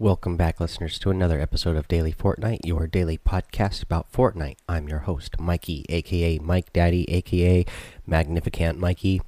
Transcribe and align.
Welcome 0.00 0.36
back, 0.36 0.58
listeners, 0.58 0.98
to 0.98 1.10
another 1.10 1.40
episode 1.40 1.76
of 1.76 1.86
Daily 1.86 2.12
Fortnite, 2.12 2.66
your 2.66 2.88
daily 2.88 3.16
podcast 3.16 3.80
about 3.80 4.10
Fortnite. 4.10 4.56
I'm 4.68 4.88
your 4.88 4.98
host, 4.98 5.38
Mikey, 5.38 5.86
aka 5.88 6.40
Mike 6.40 6.72
Daddy, 6.72 7.08
aka 7.08 7.64
Magnificent 8.04 8.76
Mikey. 8.76 9.22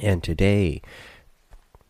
And 0.00 0.22
today, 0.22 0.82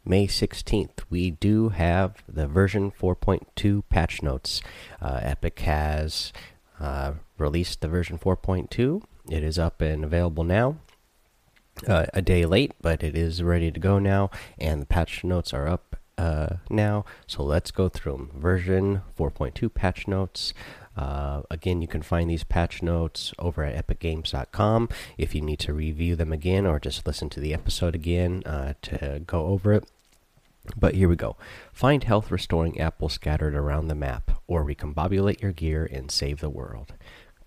May 0.07 0.27
16th, 0.27 1.01
we 1.11 1.33
do 1.33 1.69
have 1.69 2.23
the 2.27 2.47
version 2.47 2.93
4.2 2.93 3.83
patch 3.91 4.23
notes. 4.23 4.63
Uh, 5.03 5.21
Epic 5.23 5.59
has 5.61 6.33
uh, 6.81 7.13
released 7.37 7.83
the 7.83 7.89
version 7.89 8.19
4.2, 8.19 9.03
it 9.29 9.43
is 9.43 9.59
up 9.59 9.83
and 9.83 10.03
available 10.03 10.45
now. 10.45 10.77
Uh, 11.87 12.07
a 12.15 12.23
day 12.23 12.47
late, 12.47 12.73
but 12.81 13.03
it 13.03 13.15
is 13.15 13.43
ready 13.43 13.71
to 13.71 13.79
go 13.79 13.99
now, 13.99 14.31
and 14.59 14.81
the 14.81 14.87
patch 14.87 15.23
notes 15.25 15.53
are 15.53 15.69
up 15.69 15.97
uh, 16.23 16.57
now. 16.71 17.05
So 17.27 17.43
let's 17.43 17.73
go 17.73 17.89
through 17.89 18.13
them. 18.13 18.31
Version 18.37 19.03
4.2 19.19 19.75
patch 19.75 20.07
notes. 20.07 20.55
Uh, 20.97 21.43
again, 21.51 21.83
you 21.83 21.89
can 21.89 22.03
find 22.03 22.31
these 22.31 22.45
patch 22.45 22.83
notes 22.83 23.33
over 23.39 23.65
at 23.65 23.87
epicgames.com 23.87 24.89
if 25.19 25.35
you 25.35 25.41
need 25.41 25.59
to 25.59 25.73
review 25.73 26.15
them 26.15 26.33
again 26.33 26.67
or 26.67 26.79
just 26.79 27.07
listen 27.07 27.29
to 27.31 27.41
the 27.41 27.53
episode 27.53 27.95
again 27.95 28.43
uh, 28.47 28.75
to 28.83 29.23
go 29.27 29.47
over 29.47 29.73
it. 29.73 29.85
But 30.77 30.95
here 30.95 31.09
we 31.09 31.17
go. 31.17 31.37
Find 31.73 32.05
health 32.05 32.31
restoring 32.31 32.81
apples 32.81 33.15
scattered 33.15 33.57
around 33.57 33.89
the 33.89 33.97
map, 33.97 34.31
or 34.47 34.65
recombobulate 34.65 35.43
your 35.43 35.51
gear 35.51 35.89
and 35.91 36.09
save 36.09 36.39
the 36.39 36.49
world. 36.49 36.95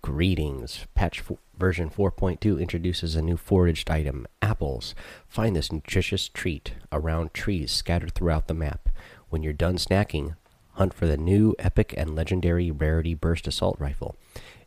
Greetings. 0.05 0.86
Patch 0.94 1.23
version 1.58 1.90
4.2 1.90 2.62
introduces 2.62 3.16
a 3.16 3.23
new 3.23 3.38
foraged 3.38 3.90
item, 3.90 4.27
apples. 4.40 4.94
Find 5.27 5.55
this 5.55 5.72
nutritious 5.72 6.30
treat 6.30 6.73
around 6.91 7.34
trees 7.34 7.72
scattered 7.72 8.13
throughout 8.13 8.48
the 8.48 8.54
map. 8.54 8.90
When 9.30 9.41
you're 9.41 9.52
done 9.52 9.77
snacking, 9.77 10.36
hunt 10.73 10.94
for 10.94 11.08
the 11.08 11.18
new 11.18 11.55
epic 11.58 11.96
and 11.98 12.16
legendary 12.16 12.70
rarity 12.70 13.16
burst 13.16 13.48
assault 13.48 13.80
rifle. 13.80 14.15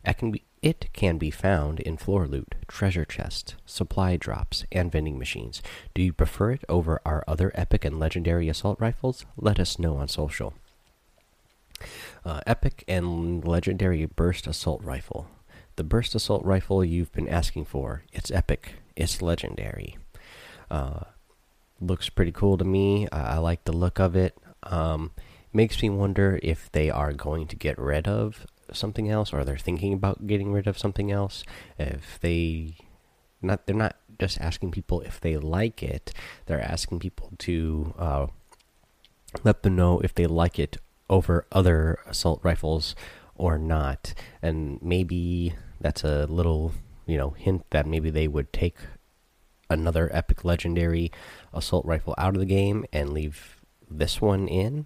It 0.05 0.17
can 0.17 0.31
be, 0.31 0.43
it 0.61 0.89
can 0.91 1.17
be 1.17 1.31
found 1.31 1.79
in 1.79 1.95
floor 1.95 2.27
loot, 2.27 2.55
treasure 2.67 3.05
chests, 3.05 3.55
supply 3.65 4.17
drops, 4.17 4.65
and 4.73 4.91
vending 4.91 5.17
machines. 5.17 5.61
Do 5.93 6.01
you 6.01 6.11
prefer 6.11 6.51
it 6.51 6.65
over 6.67 6.99
our 7.05 7.23
other 7.29 7.53
epic 7.55 7.85
and 7.85 7.97
legendary 7.97 8.49
assault 8.49 8.77
rifles? 8.81 9.25
Let 9.37 9.57
us 9.57 9.79
know 9.79 9.95
on 9.95 10.09
social. 10.09 10.53
Uh, 12.25 12.41
epic 12.45 12.83
and 12.87 13.45
legendary 13.45 14.05
burst 14.05 14.47
assault 14.47 14.83
rifle. 14.83 15.27
The 15.77 15.83
burst 15.83 16.15
assault 16.15 16.43
rifle 16.43 16.83
you've 16.83 17.11
been 17.13 17.29
asking 17.29 17.65
for. 17.65 18.03
It's 18.11 18.31
epic. 18.31 18.73
It's 18.95 19.21
legendary. 19.21 19.97
Uh, 20.69 21.01
looks 21.79 22.09
pretty 22.09 22.31
cool 22.31 22.57
to 22.57 22.65
me. 22.65 23.07
I, 23.11 23.35
I 23.35 23.37
like 23.37 23.63
the 23.63 23.71
look 23.71 23.99
of 23.99 24.15
it. 24.15 24.37
Um, 24.63 25.11
makes 25.53 25.81
me 25.81 25.89
wonder 25.89 26.39
if 26.43 26.71
they 26.71 26.89
are 26.89 27.13
going 27.13 27.47
to 27.47 27.55
get 27.55 27.77
rid 27.79 28.07
of 28.07 28.45
something 28.71 29.09
else, 29.09 29.33
or 29.33 29.43
they're 29.43 29.57
thinking 29.57 29.93
about 29.93 30.27
getting 30.27 30.51
rid 30.51 30.67
of 30.67 30.77
something 30.77 31.11
else. 31.11 31.43
If 31.77 32.19
they 32.19 32.75
not, 33.41 33.65
they're 33.65 33.75
not 33.75 33.95
just 34.19 34.39
asking 34.41 34.71
people 34.71 35.01
if 35.01 35.19
they 35.19 35.37
like 35.37 35.81
it. 35.81 36.13
They're 36.45 36.61
asking 36.61 36.99
people 36.99 37.31
to 37.39 37.93
uh, 37.97 38.27
let 39.43 39.63
them 39.63 39.75
know 39.75 39.99
if 40.01 40.13
they 40.13 40.27
like 40.27 40.59
it 40.59 40.77
over 41.09 41.45
other 41.51 41.99
assault 42.05 42.39
rifles 42.43 42.95
or 43.35 43.57
not. 43.57 44.13
And 44.41 44.81
maybe 44.81 45.55
that's 45.79 46.03
a 46.03 46.25
little, 46.27 46.73
you 47.05 47.17
know, 47.17 47.31
hint 47.31 47.65
that 47.71 47.87
maybe 47.87 48.09
they 48.09 48.27
would 48.27 48.51
take 48.53 48.75
another 49.69 50.09
epic 50.13 50.43
legendary 50.43 51.11
assault 51.53 51.85
rifle 51.85 52.15
out 52.17 52.35
of 52.35 52.39
the 52.39 52.45
game 52.45 52.85
and 52.91 53.13
leave 53.13 53.61
this 53.89 54.21
one 54.21 54.47
in. 54.47 54.85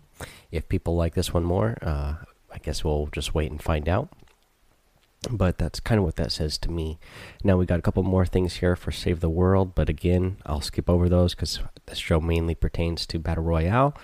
If 0.51 0.69
people 0.69 0.95
like 0.95 1.16
this 1.16 1.33
one 1.33 1.44
more, 1.44 1.77
uh, 1.81 2.16
I 2.51 2.57
guess 2.61 2.83
we'll 2.83 3.07
just 3.11 3.33
wait 3.33 3.51
and 3.51 3.61
find 3.61 3.89
out. 3.89 4.09
But 5.29 5.57
that's 5.57 5.79
kind 5.79 5.99
of 5.99 6.05
what 6.05 6.17
that 6.17 6.33
says 6.33 6.57
to 6.59 6.71
me. 6.71 6.99
Now 7.44 7.57
we 7.57 7.66
got 7.66 7.79
a 7.79 7.81
couple 7.81 8.03
more 8.03 8.25
things 8.25 8.56
here 8.56 8.75
for 8.75 8.91
Save 8.91 9.22
the 9.22 9.29
World, 9.29 9.73
but 9.73 9.88
again, 9.88 10.38
I'll 10.45 10.62
skip 10.62 10.89
over 10.89 11.07
those 11.07 11.33
because 11.33 11.59
this 11.85 11.97
show 11.97 12.19
mainly 12.19 12.56
pertains 12.56 13.06
to 13.07 13.19
Battle 13.19 13.44
Royale. 13.44 13.95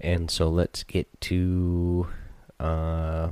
And 0.00 0.30
so 0.30 0.48
let's 0.48 0.82
get 0.82 1.08
to 1.22 2.08
uh, 2.60 3.30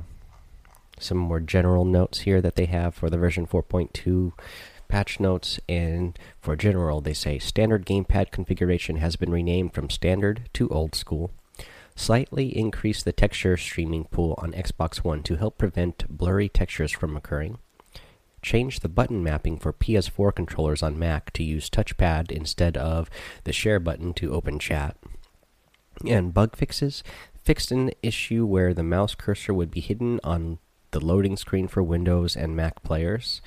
some 0.99 1.17
more 1.17 1.39
general 1.39 1.85
notes 1.85 2.21
here 2.21 2.41
that 2.41 2.55
they 2.55 2.65
have 2.65 2.95
for 2.95 3.09
the 3.09 3.17
version 3.17 3.45
4.2 3.45 4.33
patch 4.87 5.19
notes. 5.19 5.59
And 5.67 6.17
for 6.39 6.55
general, 6.55 7.01
they 7.01 7.13
say 7.13 7.39
standard 7.39 7.85
gamepad 7.85 8.31
configuration 8.31 8.97
has 8.97 9.15
been 9.15 9.31
renamed 9.31 9.73
from 9.73 9.89
standard 9.89 10.49
to 10.53 10.69
old 10.69 10.95
school. 10.95 11.31
Slightly 11.95 12.57
increase 12.57 13.03
the 13.03 13.11
texture 13.11 13.55
streaming 13.55 14.05
pool 14.05 14.33
on 14.39 14.51
Xbox 14.53 14.97
One 14.97 15.21
to 15.23 15.35
help 15.35 15.57
prevent 15.57 16.05
blurry 16.09 16.49
textures 16.49 16.91
from 16.91 17.15
occurring. 17.15 17.59
Change 18.41 18.79
the 18.79 18.89
button 18.89 19.23
mapping 19.23 19.57
for 19.57 19.71
PS4 19.71 20.35
controllers 20.35 20.81
on 20.83 20.99
Mac 20.99 21.31
to 21.33 21.43
use 21.43 21.69
touchpad 21.69 22.31
instead 22.31 22.75
of 22.77 23.09
the 23.43 23.53
share 23.53 23.79
button 23.79 24.13
to 24.15 24.33
open 24.33 24.59
chat 24.59 24.97
and 26.07 26.33
bug 26.33 26.55
fixes 26.55 27.03
fixed 27.43 27.71
an 27.71 27.91
issue 28.01 28.45
where 28.45 28.73
the 28.73 28.83
mouse 28.83 29.15
cursor 29.15 29.53
would 29.53 29.69
be 29.69 29.81
hidden 29.81 30.19
on 30.23 30.59
the 30.91 31.03
loading 31.03 31.35
screen 31.35 31.67
for 31.67 31.83
Windows 31.83 32.35
and 32.35 32.55
Mac 32.55 32.81
players. 32.83 33.41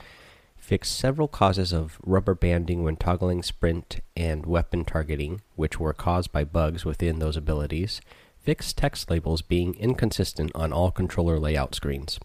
Fixed 0.57 0.99
several 0.99 1.29
causes 1.29 1.73
of 1.73 1.99
rubber 2.05 2.34
banding 2.34 2.83
when 2.83 2.97
toggling 2.97 3.43
sprint 3.43 4.01
and 4.17 4.45
weapon 4.45 4.84
targeting, 4.84 5.41
which 5.55 5.79
were 5.79 5.93
caused 5.93 6.33
by 6.33 6.45
bugs 6.45 6.84
within 6.84 7.19
those 7.19 7.37
abilities. 7.37 8.01
Fixed 8.41 8.77
text 8.77 9.11
labels 9.11 9.43
being 9.43 9.75
inconsistent 9.75 10.51
on 10.55 10.73
all 10.73 10.91
controller 10.91 11.39
layout 11.39 11.75
screens. 11.75 12.19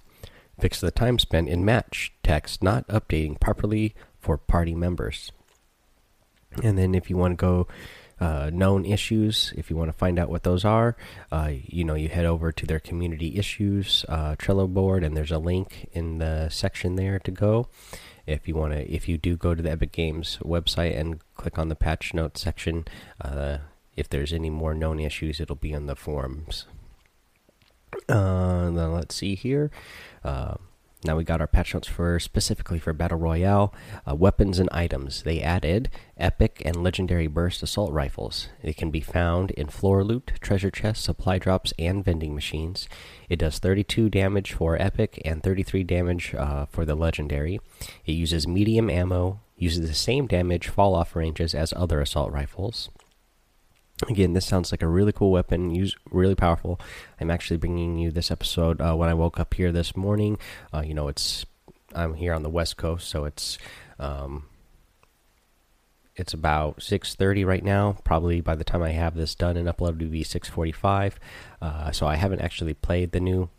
Fix 0.59 0.82
the 0.82 0.92
time 0.92 1.20
spent 1.20 1.50
in 1.50 1.64
match 1.64 2.14
text 2.24 2.62
not 2.62 2.88
updating 2.88 3.40
properly 3.40 3.96
for 4.20 4.38
party 4.38 4.76
members. 4.76 5.32
And 6.62 6.78
then 6.78 6.94
if 6.94 7.09
you 7.09 7.18
want 7.18 7.34
to 7.34 7.42
go 7.42 7.68
uh, 8.22 8.52
known 8.54 8.86
issues. 8.86 9.52
If 9.58 9.70
you 9.70 9.76
want 9.76 9.90
to 9.90 9.98
find 9.98 10.20
out 10.20 10.30
what 10.30 10.44
those 10.44 10.64
are, 10.64 10.96
uh, 11.32 11.52
you 11.52 11.84
know, 11.84 11.96
you 11.96 12.08
head 12.08 12.26
over 12.26 12.52
to 12.52 12.66
their 12.66 12.80
community 12.80 13.38
issues 13.38 14.06
uh, 14.08 14.36
Trello 14.36 14.72
board, 14.72 15.04
and 15.04 15.18
there's 15.18 15.32
a 15.32 15.40
link 15.40 15.90
in 15.92 16.20
the 16.20 16.48
section 16.50 16.96
there 16.96 17.20
to 17.20 17.32
go. 17.32 17.68
If 18.28 18.48
you 18.48 18.56
want 18.56 18.74
to, 18.74 18.90
if 18.90 19.09
you 19.09 19.18
do 19.18 19.36
go 19.36 19.56
to 19.56 19.62
the 19.62 19.72
Epic 19.72 19.92
Games 19.92 20.38
website 20.44 20.98
and 20.98 21.20
click 21.36 21.58
on 21.58 21.70
the 21.70 21.76
patch 21.76 22.14
notes 22.14 22.42
section, 22.42 22.86
uh, 23.20 23.58
if 23.98 24.08
there's 24.08 24.32
any 24.32 24.50
more 24.50 24.76
known 24.76 25.00
issues, 25.00 25.40
it'll 25.40 25.56
be 25.56 25.72
in 25.72 25.88
the 25.88 25.96
forums. 25.96 26.66
Uh, 28.08 28.70
then 28.70 28.94
let's 28.94 29.16
see 29.16 29.36
here. 29.36 29.72
Now 31.03 31.17
we 31.17 31.23
got 31.23 31.41
our 31.41 31.47
patch 31.47 31.73
notes 31.73 31.88
for 31.88 32.19
specifically 32.19 32.78
for 32.78 32.94
Battle 32.94 33.17
Royale 33.17 33.73
uh, 34.07 34.13
weapons 34.13 34.59
and 34.59 34.69
items. 34.72 35.23
They 35.23 35.41
added 35.41 35.89
epic 36.16 36.62
and 36.63 36.84
legendary 36.84 37.25
burst 37.25 37.63
assault 37.63 37.91
rifles. 37.91 38.50
It 38.62 38.78
can 38.78 38.91
be 38.91 39.01
found 39.01 39.50
in 39.51 39.67
floor 39.67 40.03
loot, 40.03 40.34
treasure 40.41 40.69
chests, 40.69 41.03
supply 41.03 41.40
drops, 41.40 41.73
and 41.79 42.06
vending 42.06 42.35
machines. 42.35 42.88
It 43.29 43.40
does 43.40 43.57
32 43.57 44.09
damage 44.09 44.53
for 44.53 44.79
epic 44.79 45.19
and 45.25 45.41
33 45.41 45.84
damage 45.84 46.35
uh, 46.35 46.67
for 46.67 46.85
the 46.85 46.95
legendary. 46.95 47.59
It 48.06 48.11
uses 48.11 48.47
medium 48.47 48.88
ammo, 48.88 49.40
uses 49.57 49.88
the 49.88 49.95
same 49.95 50.28
damage 50.28 50.67
fall 50.67 50.94
off 50.94 51.16
ranges 51.16 51.56
as 51.56 51.73
other 51.73 52.00
assault 52.00 52.31
rifles. 52.31 52.90
Again, 54.09 54.34
this 54.34 54.45
sounds 54.45 54.72
like 54.72 54.81
a 54.81 54.88
really 54.88 55.12
cool 55.12 55.31
weapon, 55.31 55.73
use 55.73 55.95
really 56.09 56.35
powerful. 56.35 56.79
I'm 57.19 57.29
actually 57.29 57.57
bringing 57.57 57.97
you 57.97 58.12
this 58.12 58.31
episode 58.31 58.81
uh, 58.81 58.95
when 58.95 59.09
I 59.09 59.13
woke 59.13 59.39
up 59.39 59.53
here 59.53 59.72
this 59.72 59.95
morning. 59.95 60.38
Uh, 60.73 60.81
you 60.81 60.94
know, 60.94 61.07
it's 61.07 61.45
I'm 61.94 62.16
here 62.16 62.34
on 62.34 62.44
the 62.44 62.50
West 62.50 62.78
Coast, 62.78 63.07
so 63.07 63.25
it's 63.25 63.57
um, 64.00 64.45
it's 66.16 66.34
about 66.34 66.79
6:30 66.79 67.45
right 67.45 67.63
now. 67.63 67.97
Probably 68.03 68.41
by 68.41 68.56
the 68.56 68.63
time 68.63 68.81
I 68.81 68.91
have 68.91 69.16
this 69.16 69.35
done 69.35 69.57
and 69.57 69.67
uploaded, 69.67 70.00
to 70.00 70.06
be 70.06 70.23
6:45. 70.23 71.13
Uh, 71.61 71.91
so 71.91 72.07
I 72.07 72.16
haven't 72.16 72.41
actually 72.41 72.73
played 72.73 73.11
the 73.11 73.20
new 73.20 73.49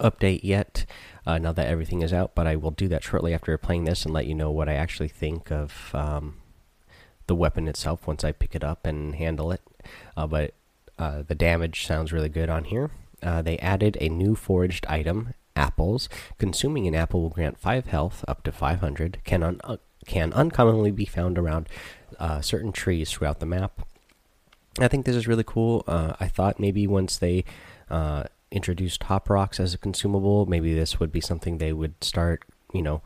update 0.00 0.40
yet. 0.42 0.86
Uh, 1.26 1.38
now 1.38 1.52
that 1.52 1.66
everything 1.66 2.02
is 2.02 2.12
out, 2.12 2.34
but 2.34 2.46
I 2.46 2.56
will 2.56 2.70
do 2.70 2.88
that 2.88 3.02
shortly 3.02 3.32
after 3.32 3.56
playing 3.56 3.84
this 3.84 4.04
and 4.04 4.12
let 4.12 4.26
you 4.26 4.34
know 4.34 4.50
what 4.50 4.68
I 4.68 4.74
actually 4.74 5.08
think 5.08 5.50
of. 5.50 5.90
Um, 5.94 6.36
the 7.26 7.34
weapon 7.34 7.68
itself 7.68 8.06
once 8.06 8.24
I 8.24 8.32
pick 8.32 8.54
it 8.54 8.64
up 8.64 8.86
and 8.86 9.14
handle 9.14 9.52
it. 9.52 9.62
Uh, 10.16 10.26
but 10.26 10.54
uh, 10.98 11.22
the 11.26 11.34
damage 11.34 11.86
sounds 11.86 12.12
really 12.12 12.28
good 12.28 12.48
on 12.48 12.64
here. 12.64 12.90
Uh, 13.22 13.42
they 13.42 13.58
added 13.58 13.96
a 14.00 14.08
new 14.08 14.34
foraged 14.34 14.86
item, 14.86 15.34
apples. 15.56 16.08
Consuming 16.38 16.86
an 16.86 16.94
apple 16.94 17.22
will 17.22 17.30
grant 17.30 17.58
5 17.58 17.86
health 17.86 18.24
up 18.28 18.42
to 18.44 18.52
500. 18.52 19.18
Can, 19.24 19.42
un 19.42 19.60
uh, 19.64 19.76
can 20.06 20.32
uncommonly 20.32 20.90
be 20.90 21.06
found 21.06 21.38
around 21.38 21.68
uh, 22.18 22.40
certain 22.40 22.72
trees 22.72 23.10
throughout 23.10 23.40
the 23.40 23.46
map. 23.46 23.86
I 24.78 24.88
think 24.88 25.06
this 25.06 25.16
is 25.16 25.28
really 25.28 25.44
cool. 25.44 25.84
Uh, 25.86 26.14
I 26.18 26.28
thought 26.28 26.60
maybe 26.60 26.86
once 26.86 27.16
they 27.16 27.44
introduced 28.50 29.02
hop 29.04 29.28
rocks 29.30 29.58
as 29.58 29.74
a 29.74 29.78
consumable, 29.78 30.46
maybe 30.46 30.74
this 30.74 31.00
would 31.00 31.12
be 31.12 31.20
something 31.20 31.58
they 31.58 31.72
would 31.72 32.02
start, 32.02 32.44
you 32.72 32.82
know, 32.82 33.02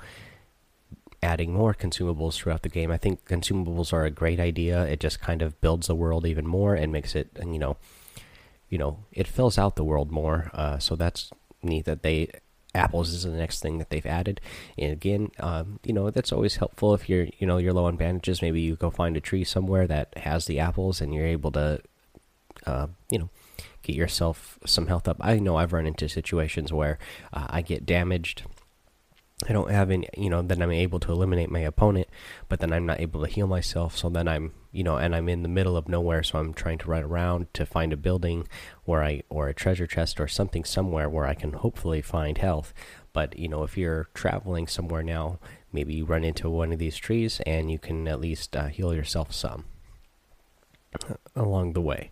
adding 1.23 1.53
more 1.53 1.75
consumables 1.75 2.37
throughout 2.37 2.63
the 2.63 2.69
game. 2.69 2.91
I 2.91 2.97
think 2.97 3.25
consumables 3.25 3.93
are 3.93 4.05
a 4.05 4.11
great 4.11 4.39
idea. 4.39 4.85
It 4.85 5.01
just 5.01 5.21
kind 5.21 5.43
of 5.43 5.61
builds 5.61 5.89
the 5.89 5.95
world 5.95 6.27
even 6.27 6.47
more 6.47 6.75
and 6.75 6.93
makes 6.93 7.15
it, 7.15 7.31
you 7.39 7.59
know, 7.59 7.77
you 8.69 8.79
know 8.79 9.05
it 9.13 9.27
fills 9.27 9.59
out 9.59 9.77
the 9.77 9.85
world 9.85 10.11
more. 10.11 10.51
Uh, 10.53 10.79
so 10.79 10.97
that's 10.97 11.31
neat 11.63 11.85
that 11.87 12.03
they 12.03 12.31
apples 12.75 13.11
is 13.11 13.23
the 13.25 13.31
next 13.31 13.61
thing 13.61 13.79
that 13.79 13.91
they've 13.91 14.07
added. 14.07 14.41
And 14.77 14.93
again, 14.93 15.31
um, 15.41 15.81
you 15.85 15.93
know 15.93 16.11
that's 16.11 16.33
always 16.33 16.57
helpful 16.57 16.95
if 16.95 17.09
you're 17.09 17.29
you 17.39 17.47
know 17.47 17.59
you're 17.59 17.73
low 17.73 17.87
on 17.87 17.97
bandages. 17.97 18.43
Maybe 18.43 18.61
you 18.61 18.77
go 18.77 18.91
find 18.91 19.17
a 19.17 19.21
tree 19.21 19.45
somewhere 19.45 19.87
that 19.87 20.17
has 20.19 20.47
the 20.47 20.59
apples, 20.59 21.01
and 21.01 21.15
you're 21.15 21.27
able 21.27 21.53
to 21.53 21.81
uh, 22.67 22.89
you 23.11 23.19
know 23.19 23.31
get 23.83 23.97
yourself 23.97 24.59
some 24.67 24.87
health 24.87 25.09
up. 25.09 25.17
I 25.21 25.39
know 25.39 25.57
I've 25.57 25.73
run 25.73 25.87
into 25.87 26.09
situations 26.09 26.73
where 26.73 26.99
uh, 27.33 27.47
I 27.49 27.63
get 27.63 27.87
damaged. 27.87 28.45
I 29.47 29.53
don't 29.53 29.71
have 29.71 29.91
any, 29.91 30.09
you 30.17 30.31
know, 30.31 30.43
then 30.43 30.61
I'm 30.61 30.73
able 30.73 30.99
to 31.01 31.13
eliminate 31.13 31.51
my 31.51 31.61
opponent, 31.61 32.09
but 32.49 32.59
then 32.59 32.73
I'm 32.73 32.87
not 32.87 33.01
able 33.01 33.25
to 33.25 33.31
heal 33.31 33.47
myself. 33.47 33.97
So 33.97 34.09
then 34.09 34.27
I'm, 34.27 34.53
you 34.73 34.83
know, 34.83 34.97
and 34.97 35.15
I'm 35.15 35.29
in 35.29 35.43
the 35.43 35.49
middle 35.49 35.77
of 35.77 35.89
nowhere. 35.89 36.25
So 36.25 36.39
I'm 36.39 36.53
trying 36.53 36.79
to 36.79 36.91
run 36.91 37.05
around 37.05 37.55
to 37.55 37.65
find 37.65 37.93
a 37.93 37.97
building 37.97 38.49
where 38.85 39.03
I, 39.03 39.23
or 39.29 39.49
a 39.49 39.55
treasure 39.55 39.87
chest 39.87 40.19
or 40.19 40.27
something 40.27 40.65
somewhere 40.65 41.09
where 41.09 41.27
I 41.27 41.35
can 41.35 41.53
hopefully 41.53 42.03
find 42.03 42.37
health. 42.39 42.75
But, 43.13 43.39
you 43.39 43.49
know, 43.49 43.63
if 43.63 43.79
you're 43.79 44.09
traveling 44.13 44.67
somewhere 44.67 45.05
now, 45.05 45.39
maybe 45.73 45.95
you 45.95 46.05
run 46.05 46.25
into 46.25 46.51
one 46.51 46.73
of 46.73 46.81
these 46.81 46.97
trees 46.97 47.41
and 47.47 47.71
you 47.71 47.79
can 47.79 48.09
at 48.09 48.21
least 48.21 48.57
uh, 48.57 48.67
heal 48.67 48.93
yourself 48.93 49.33
some 49.33 49.67
along 51.37 51.75
the 51.75 51.81
way. 51.81 52.11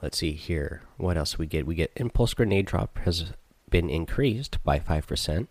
Let's 0.00 0.18
see 0.18 0.32
here. 0.32 0.82
What 0.96 1.16
else 1.16 1.38
we 1.38 1.46
get? 1.46 1.66
We 1.66 1.74
get 1.74 1.92
impulse 1.96 2.34
grenade 2.34 2.66
drop 2.66 2.98
has 2.98 3.32
been 3.68 3.90
increased 3.90 4.62
by 4.62 4.78
5%. 4.78 5.48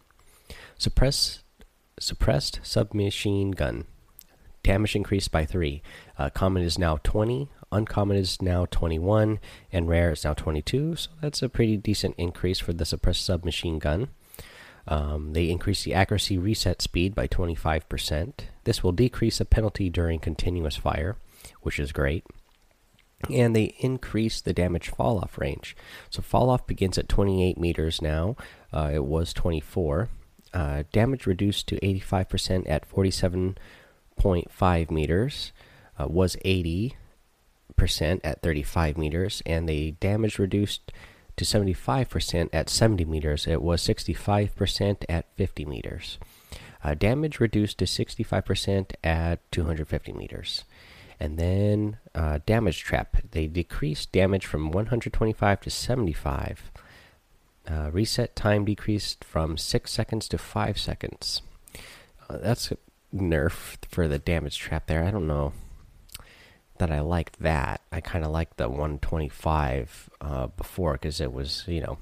Suppress, 0.78 1.44
suppressed 2.00 2.60
submachine 2.64 3.52
gun 3.52 3.86
damage 4.68 4.96
increased 4.96 5.32
by 5.32 5.46
3. 5.46 5.82
Uh, 6.20 6.30
common 6.30 6.62
is 6.62 6.78
now 6.78 6.98
20, 7.04 7.50
uncommon 7.72 8.18
is 8.18 8.42
now 8.42 8.66
21, 8.66 9.40
and 9.72 9.88
rare 9.88 10.12
is 10.12 10.26
now 10.26 10.34
22. 10.34 10.98
So 10.98 11.10
that's 11.22 11.42
a 11.42 11.50
pretty 11.50 11.78
decent 11.78 12.16
increase 12.18 12.60
for 12.60 12.74
the 12.74 12.86
suppressed 12.86 13.26
submachine 13.26 13.80
gun. 13.80 14.10
Um, 14.86 15.34
they 15.34 15.50
increase 15.50 15.84
the 15.84 15.94
accuracy 15.94 16.38
reset 16.38 16.82
speed 16.82 17.16
by 17.16 17.28
25%. 17.28 18.34
This 18.66 18.84
will 18.84 18.92
decrease 18.92 19.38
the 19.38 19.46
penalty 19.46 19.90
during 19.90 20.20
continuous 20.20 20.76
fire, 20.76 21.16
which 21.62 21.80
is 21.80 21.92
great 21.92 22.26
and 23.32 23.56
they 23.56 23.76
increase 23.80 24.42
the 24.42 24.54
damage 24.54 24.90
fall 24.90 25.18
off 25.18 25.40
range. 25.40 25.76
So 26.12 26.22
fall 26.22 26.52
off 26.52 26.68
begins 26.68 27.00
at 27.00 27.10
28 27.10 27.58
meters 27.58 28.00
now. 28.00 28.36
Uh, 28.72 28.92
it 28.94 29.06
was 29.06 29.34
24. 29.34 30.10
Uh, 30.58 30.84
damage 30.92 31.26
reduced 31.28 31.68
to 31.68 31.80
85% 31.82 32.68
at 32.68 32.90
47.5 32.90 34.90
meters. 34.90 35.52
Uh, 36.00 36.08
was 36.08 36.36
80% 36.38 36.94
at 38.24 38.42
35 38.42 38.98
meters, 38.98 39.44
and 39.46 39.70
the 39.70 39.92
damage 40.00 40.40
reduced 40.40 40.92
to 41.36 41.46
75% 41.46 42.50
at 42.52 42.72
70 42.72 43.06
meters. 43.06 43.46
It 43.46 43.62
was 43.62 43.84
65% 43.84 45.06
at 45.08 45.26
50 45.36 45.66
meters. 45.66 46.18
Uh, 46.84 46.96
damage 46.96 47.40
reduced 47.40 47.78
to 47.78 47.86
65% 47.86 48.94
at 49.04 49.52
250 49.52 50.14
meters. 50.14 50.64
And 51.20 51.38
then 51.38 51.98
uh, 52.16 52.40
damage 52.48 52.80
trap. 52.80 53.18
They 53.30 53.46
decreased 53.46 54.12
damage 54.12 54.48
from 54.48 54.72
125 54.72 55.62
to 55.62 55.70
75. 55.70 56.72
Uh, 57.70 57.90
reset 57.92 58.36
time 58.36 58.66
decreased 58.66 59.24
from 59.24 59.58
6 59.58 59.92
seconds 59.92 60.28
to 60.30 60.38
5 60.38 60.80
seconds. 60.80 61.42
Uh, 62.30 62.38
that's 62.38 62.72
a 62.72 62.78
nerf 63.14 63.78
for 63.90 64.08
the 64.08 64.20
damage 64.20 64.58
trap 64.58 64.88
there. 64.88 65.04
I 65.04 65.12
don't 65.12 65.28
know 65.28 65.54
that 66.78 66.92
I 66.92 67.02
liked 67.02 67.40
that. 67.42 67.82
I 67.92 68.00
kind 68.00 68.24
of 68.24 68.32
liked 68.32 68.58
the 68.58 68.70
125 68.70 70.10
uh, 70.22 70.48
before 70.48 70.94
because 70.94 71.20
it 71.20 71.34
was, 71.34 71.66
you 71.68 71.82
know, 71.82 71.98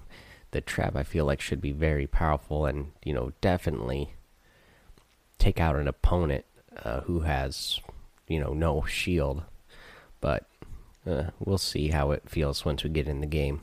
the 0.51 0.61
trap 0.61 0.95
I 0.95 1.03
feel 1.03 1.25
like 1.25 1.41
should 1.41 1.61
be 1.61 1.71
very 1.71 2.05
powerful 2.05 2.65
and, 2.65 2.91
you 3.03 3.13
know, 3.13 3.31
definitely 3.41 4.11
take 5.39 5.59
out 5.59 5.75
an 5.75 5.87
opponent 5.87 6.45
uh, 6.83 7.01
who 7.01 7.21
has 7.21 7.79
you 8.27 8.39
know 8.39 8.53
no 8.53 8.83
shield, 8.83 9.43
but 10.21 10.45
uh, 11.05 11.25
we'll 11.39 11.57
see 11.57 11.89
how 11.89 12.11
it 12.11 12.29
feels 12.29 12.65
once 12.65 12.83
we 12.83 12.89
get 12.89 13.07
in 13.07 13.21
the 13.21 13.27
game. 13.27 13.61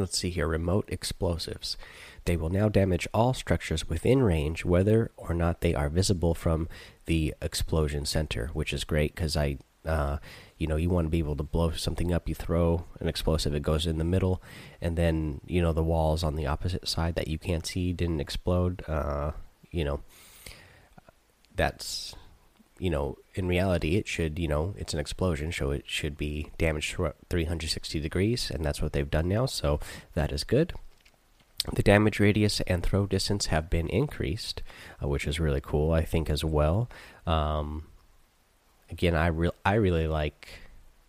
Let's 0.00 0.18
see 0.18 0.30
here. 0.30 0.46
Remote 0.46 0.86
explosives. 0.88 1.76
They 2.24 2.36
will 2.36 2.48
now 2.48 2.68
damage 2.68 3.06
all 3.14 3.34
structures 3.34 3.88
within 3.88 4.22
range, 4.22 4.64
whether 4.64 5.10
or 5.16 5.32
not 5.32 5.60
they 5.60 5.74
are 5.74 5.88
visible 5.88 6.34
from 6.34 6.68
the 7.06 7.34
explosion 7.40 8.04
center, 8.04 8.50
which 8.52 8.72
is 8.72 8.84
great 8.84 9.14
because 9.14 9.36
I, 9.36 9.58
uh, 9.84 10.18
you 10.58 10.66
know, 10.66 10.76
you 10.76 10.90
want 10.90 11.06
to 11.06 11.10
be 11.10 11.20
able 11.20 11.36
to 11.36 11.44
blow 11.44 11.70
something 11.70 12.12
up. 12.12 12.28
You 12.28 12.34
throw 12.34 12.84
an 12.98 13.08
explosive, 13.08 13.54
it 13.54 13.62
goes 13.62 13.86
in 13.86 13.98
the 13.98 14.04
middle, 14.04 14.42
and 14.80 14.96
then 14.96 15.40
you 15.46 15.62
know 15.62 15.72
the 15.72 15.84
walls 15.84 16.24
on 16.24 16.34
the 16.34 16.46
opposite 16.46 16.88
side 16.88 17.14
that 17.14 17.28
you 17.28 17.38
can't 17.38 17.66
see 17.66 17.92
didn't 17.92 18.20
explode. 18.20 18.82
Uh, 18.88 19.30
you 19.70 19.84
know, 19.84 20.00
that's 21.54 22.14
you 22.78 22.90
know, 22.90 23.16
in 23.34 23.48
reality, 23.48 23.96
it 23.96 24.06
should, 24.06 24.38
you 24.38 24.48
know, 24.48 24.74
it's 24.76 24.92
an 24.92 25.00
explosion, 25.00 25.52
so 25.52 25.70
it 25.70 25.84
should 25.86 26.16
be 26.16 26.50
damaged 26.58 26.96
360 27.30 28.00
degrees, 28.00 28.50
and 28.50 28.64
that's 28.64 28.82
what 28.82 28.92
they've 28.92 29.10
done 29.10 29.28
now, 29.28 29.46
so 29.46 29.80
that 30.14 30.32
is 30.32 30.44
good. 30.44 30.74
The 31.72 31.82
damage 31.82 32.20
radius 32.20 32.60
and 32.62 32.82
throw 32.82 33.06
distance 33.06 33.46
have 33.46 33.70
been 33.70 33.88
increased, 33.88 34.62
uh, 35.02 35.08
which 35.08 35.26
is 35.26 35.40
really 35.40 35.60
cool, 35.60 35.92
I 35.92 36.04
think, 36.04 36.28
as 36.28 36.44
well. 36.44 36.88
Um, 37.26 37.86
again, 38.90 39.14
I, 39.14 39.28
re 39.28 39.50
I 39.64 39.74
really 39.74 40.06
like 40.06 40.48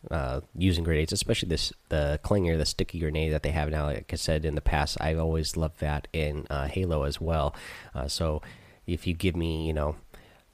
uh, 0.09 0.41
using 0.55 0.83
grenades, 0.83 1.11
especially 1.11 1.49
this 1.49 1.73
the 1.89 2.19
clinger, 2.23 2.57
the 2.57 2.65
sticky 2.65 2.99
grenade 2.99 3.33
that 3.33 3.43
they 3.43 3.51
have 3.51 3.69
now. 3.69 3.85
Like 3.85 4.11
I 4.11 4.15
said 4.15 4.45
in 4.45 4.55
the 4.55 4.61
past, 4.61 4.97
I 5.01 5.13
always 5.15 5.57
loved 5.57 5.79
that 5.81 6.07
in 6.13 6.47
uh, 6.49 6.67
Halo 6.67 7.03
as 7.03 7.19
well. 7.21 7.53
Uh, 7.93 8.07
so 8.07 8.41
if 8.87 9.05
you 9.05 9.13
give 9.13 9.35
me, 9.35 9.67
you 9.67 9.73
know, 9.73 9.97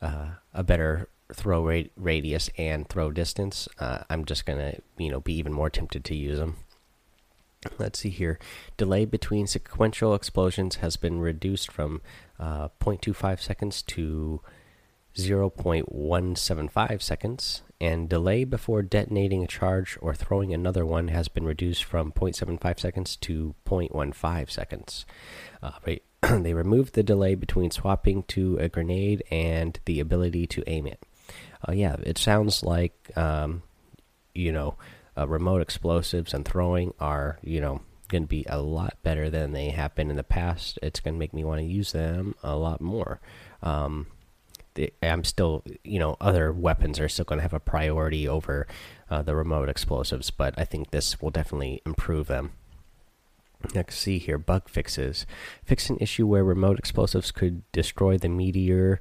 uh, 0.03 0.27
a 0.53 0.63
better 0.63 1.09
throw 1.33 1.63
rate, 1.63 1.91
radius 1.95 2.49
and 2.57 2.87
throw 2.87 3.09
distance, 3.09 3.67
uh, 3.79 4.03
I'm 4.09 4.25
just 4.25 4.45
gonna 4.45 4.75
you 4.97 5.09
know 5.09 5.21
be 5.21 5.33
even 5.33 5.53
more 5.53 5.69
tempted 5.69 6.03
to 6.05 6.15
use 6.15 6.37
them. 6.37 6.57
Let's 7.79 7.99
see 7.99 8.09
here. 8.09 8.39
Delay 8.75 9.05
between 9.05 9.47
sequential 9.47 10.13
explosions 10.13 10.77
has 10.77 10.97
been 10.97 11.19
reduced 11.19 11.71
from 11.71 12.01
uh, 12.37 12.67
0.25 12.81 13.39
seconds 13.39 13.81
to 13.83 14.41
0.175 15.15 17.01
seconds, 17.01 17.61
and 17.79 18.09
delay 18.09 18.43
before 18.43 18.81
detonating 18.81 19.43
a 19.43 19.47
charge 19.47 19.97
or 20.01 20.13
throwing 20.13 20.53
another 20.53 20.85
one 20.85 21.07
has 21.07 21.29
been 21.29 21.45
reduced 21.45 21.83
from 21.85 22.11
0.75 22.11 22.79
seconds 22.79 23.15
to 23.17 23.55
0.15 23.65 24.49
seconds. 24.49 25.05
Uh, 25.61 25.71
they 26.31 26.53
removed 26.53 26.93
the 26.93 27.03
delay 27.03 27.35
between 27.35 27.71
swapping 27.71 28.23
to 28.23 28.57
a 28.57 28.69
grenade 28.69 29.23
and 29.31 29.79
the 29.85 29.99
ability 29.99 30.47
to 30.47 30.63
aim 30.67 30.87
it. 30.87 31.01
Uh, 31.67 31.71
yeah, 31.71 31.95
it 32.03 32.17
sounds 32.17 32.63
like 32.63 33.11
um, 33.15 33.63
you 34.33 34.51
know 34.51 34.75
uh, 35.17 35.27
remote 35.27 35.61
explosives 35.61 36.33
and 36.33 36.45
throwing 36.45 36.93
are 36.99 37.39
you 37.41 37.61
know 37.61 37.81
going 38.07 38.23
to 38.23 38.27
be 38.27 38.45
a 38.47 38.61
lot 38.61 38.97
better 39.01 39.29
than 39.29 39.53
they 39.53 39.69
have 39.69 39.95
been 39.95 40.09
in 40.09 40.15
the 40.15 40.23
past. 40.23 40.77
It's 40.81 40.99
going 40.99 41.15
to 41.15 41.19
make 41.19 41.33
me 41.33 41.43
want 41.43 41.59
to 41.59 41.65
use 41.65 41.91
them 41.91 42.35
a 42.43 42.55
lot 42.55 42.79
more. 42.79 43.19
Um, 43.61 44.07
I'm 45.01 45.23
still, 45.23 45.63
you 45.83 45.99
know, 45.99 46.17
other 46.19 46.51
weapons 46.51 46.99
are 46.99 47.09
still 47.09 47.25
going 47.25 47.37
to 47.37 47.43
have 47.43 47.53
a 47.53 47.59
priority 47.59 48.27
over 48.27 48.67
uh, 49.09 49.21
the 49.21 49.35
remote 49.35 49.69
explosives, 49.69 50.31
but 50.31 50.53
I 50.57 50.65
think 50.65 50.91
this 50.91 51.21
will 51.21 51.29
definitely 51.29 51.81
improve 51.85 52.27
them. 52.27 52.51
Let's 53.73 53.95
see 53.95 54.19
here 54.19 54.37
bug 54.37 54.69
fixes. 54.69 55.25
Fix 55.63 55.89
an 55.89 55.97
issue 55.99 56.27
where 56.27 56.43
remote 56.43 56.77
explosives 56.77 57.31
could 57.31 57.63
destroy 57.71 58.17
the 58.17 58.29
meteor 58.29 58.99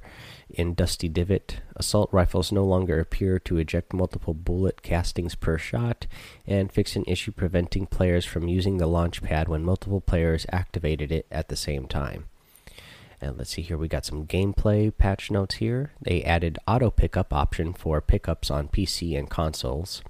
in 0.49 0.73
Dusty 0.73 1.09
Divot. 1.09 1.59
Assault 1.75 2.09
rifles 2.11 2.51
no 2.51 2.63
longer 2.63 2.99
appear 2.99 3.39
to 3.39 3.57
eject 3.57 3.93
multiple 3.93 4.33
bullet 4.33 4.81
castings 4.81 5.35
per 5.35 5.57
shot. 5.57 6.07
And 6.47 6.71
fix 6.71 6.95
an 6.95 7.03
issue 7.07 7.31
preventing 7.31 7.85
players 7.87 8.25
from 8.25 8.47
using 8.47 8.77
the 8.77 8.87
launch 8.87 9.21
pad 9.21 9.47
when 9.47 9.63
multiple 9.63 10.01
players 10.01 10.45
activated 10.51 11.11
it 11.11 11.27
at 11.29 11.49
the 11.49 11.55
same 11.55 11.87
time. 11.87 12.25
And 13.21 13.37
let's 13.37 13.51
see 13.51 13.61
here, 13.61 13.77
we 13.77 13.87
got 13.87 14.05
some 14.05 14.25
gameplay 14.25 14.95
patch 14.97 15.29
notes 15.29 15.55
here. 15.55 15.91
They 16.01 16.23
added 16.23 16.57
auto 16.67 16.89
pickup 16.89 17.33
option 17.33 17.73
for 17.73 18.01
pickups 18.01 18.49
on 18.49 18.67
PC 18.69 19.17
and 19.17 19.29
consoles. 19.29 20.01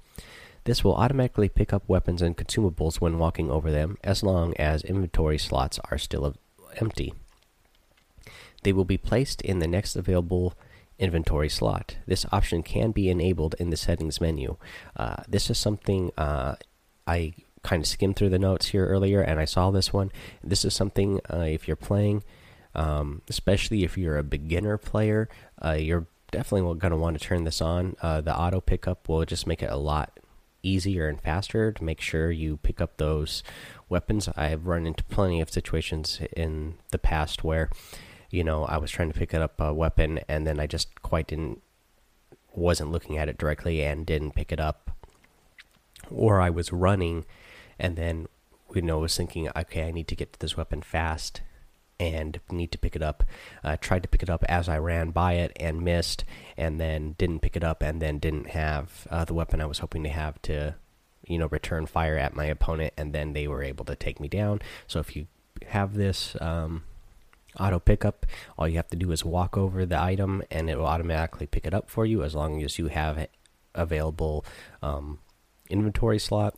This 0.64 0.82
will 0.82 0.94
automatically 0.94 1.48
pick 1.48 1.72
up 1.72 1.82
weapons 1.86 2.22
and 2.22 2.36
consumables 2.36 3.00
when 3.00 3.18
walking 3.18 3.50
over 3.50 3.70
them, 3.70 3.98
as 4.02 4.22
long 4.22 4.54
as 4.56 4.82
inventory 4.82 5.38
slots 5.38 5.78
are 5.90 5.98
still 5.98 6.34
empty. 6.76 7.12
They 8.62 8.72
will 8.72 8.86
be 8.86 8.96
placed 8.96 9.42
in 9.42 9.58
the 9.58 9.68
next 9.68 9.94
available 9.94 10.54
inventory 10.98 11.48
slot. 11.48 11.96
This 12.06 12.24
option 12.32 12.62
can 12.62 12.92
be 12.92 13.10
enabled 13.10 13.54
in 13.58 13.70
the 13.70 13.76
settings 13.76 14.20
menu. 14.20 14.56
Uh, 14.96 15.16
this 15.28 15.50
is 15.50 15.58
something 15.58 16.12
uh, 16.16 16.54
I 17.06 17.34
kind 17.62 17.82
of 17.82 17.86
skimmed 17.86 18.16
through 18.16 18.30
the 18.30 18.38
notes 18.38 18.66
here 18.68 18.86
earlier 18.86 19.20
and 19.20 19.40
I 19.40 19.44
saw 19.44 19.70
this 19.70 19.92
one. 19.92 20.12
This 20.42 20.64
is 20.64 20.74
something 20.74 21.20
uh, 21.32 21.38
if 21.40 21.66
you're 21.66 21.76
playing, 21.76 22.22
um, 22.74 23.22
especially 23.28 23.84
if 23.84 23.98
you're 23.98 24.18
a 24.18 24.22
beginner 24.22 24.78
player, 24.78 25.28
uh, 25.62 25.72
you're 25.72 26.06
definitely 26.30 26.78
going 26.78 26.90
to 26.90 26.96
want 26.96 27.18
to 27.18 27.24
turn 27.24 27.44
this 27.44 27.60
on. 27.60 27.96
Uh, 28.00 28.20
the 28.20 28.36
auto 28.36 28.60
pickup 28.60 29.08
will 29.08 29.24
just 29.24 29.46
make 29.46 29.62
it 29.62 29.70
a 29.70 29.76
lot 29.76 30.20
easier 30.64 31.08
and 31.08 31.20
faster 31.20 31.72
to 31.72 31.84
make 31.84 32.00
sure 32.00 32.30
you 32.30 32.56
pick 32.58 32.80
up 32.80 32.96
those 32.96 33.42
weapons. 33.88 34.28
I've 34.36 34.66
run 34.66 34.86
into 34.86 35.04
plenty 35.04 35.40
of 35.40 35.50
situations 35.50 36.20
in 36.36 36.74
the 36.90 36.98
past 36.98 37.44
where, 37.44 37.70
you 38.30 38.42
know, 38.42 38.64
I 38.64 38.78
was 38.78 38.90
trying 38.90 39.12
to 39.12 39.18
pick 39.18 39.34
up 39.34 39.60
a 39.60 39.72
weapon 39.72 40.20
and 40.28 40.46
then 40.46 40.58
I 40.58 40.66
just 40.66 41.02
quite 41.02 41.26
didn't, 41.26 41.60
wasn't 42.54 42.92
looking 42.92 43.18
at 43.18 43.28
it 43.28 43.38
directly 43.38 43.82
and 43.82 44.06
didn't 44.06 44.32
pick 44.32 44.52
it 44.52 44.60
up. 44.60 44.90
Or 46.10 46.40
I 46.40 46.50
was 46.50 46.72
running 46.72 47.24
and 47.78 47.96
then, 47.96 48.26
you 48.74 48.82
know, 48.82 48.98
was 48.98 49.16
thinking, 49.16 49.48
okay, 49.56 49.86
I 49.86 49.90
need 49.90 50.08
to 50.08 50.16
get 50.16 50.32
to 50.34 50.38
this 50.38 50.56
weapon 50.56 50.82
fast 50.82 51.42
and 51.98 52.40
need 52.50 52.72
to 52.72 52.78
pick 52.78 52.96
it 52.96 53.02
up. 53.02 53.24
Uh, 53.62 53.76
tried 53.80 54.02
to 54.02 54.08
pick 54.08 54.22
it 54.22 54.30
up 54.30 54.44
as 54.48 54.68
I 54.68 54.78
ran 54.78 55.10
by 55.10 55.34
it 55.34 55.52
and 55.56 55.82
missed, 55.82 56.24
and 56.56 56.80
then 56.80 57.14
didn't 57.18 57.40
pick 57.40 57.56
it 57.56 57.64
up, 57.64 57.82
and 57.82 58.00
then 58.00 58.18
didn't 58.18 58.48
have 58.48 59.06
uh, 59.10 59.24
the 59.24 59.34
weapon 59.34 59.60
I 59.60 59.66
was 59.66 59.78
hoping 59.78 60.02
to 60.04 60.10
have 60.10 60.40
to, 60.42 60.74
you 61.26 61.38
know, 61.38 61.46
return 61.46 61.86
fire 61.86 62.16
at 62.16 62.34
my 62.34 62.46
opponent, 62.46 62.94
and 62.96 63.12
then 63.12 63.32
they 63.32 63.48
were 63.48 63.62
able 63.62 63.84
to 63.86 63.96
take 63.96 64.20
me 64.20 64.28
down. 64.28 64.60
So 64.86 65.00
if 65.00 65.16
you 65.16 65.26
have 65.68 65.94
this 65.94 66.36
um, 66.40 66.84
auto 67.58 67.78
pickup, 67.78 68.26
all 68.58 68.68
you 68.68 68.76
have 68.76 68.90
to 68.90 68.96
do 68.96 69.12
is 69.12 69.24
walk 69.24 69.56
over 69.56 69.86
the 69.86 70.00
item, 70.00 70.42
and 70.50 70.68
it 70.68 70.78
will 70.78 70.86
automatically 70.86 71.46
pick 71.46 71.66
it 71.66 71.74
up 71.74 71.88
for 71.88 72.04
you 72.04 72.22
as 72.22 72.34
long 72.34 72.62
as 72.62 72.78
you 72.78 72.88
have 72.88 73.28
available 73.74 74.44
um, 74.82 75.18
inventory 75.68 76.18
slot 76.18 76.56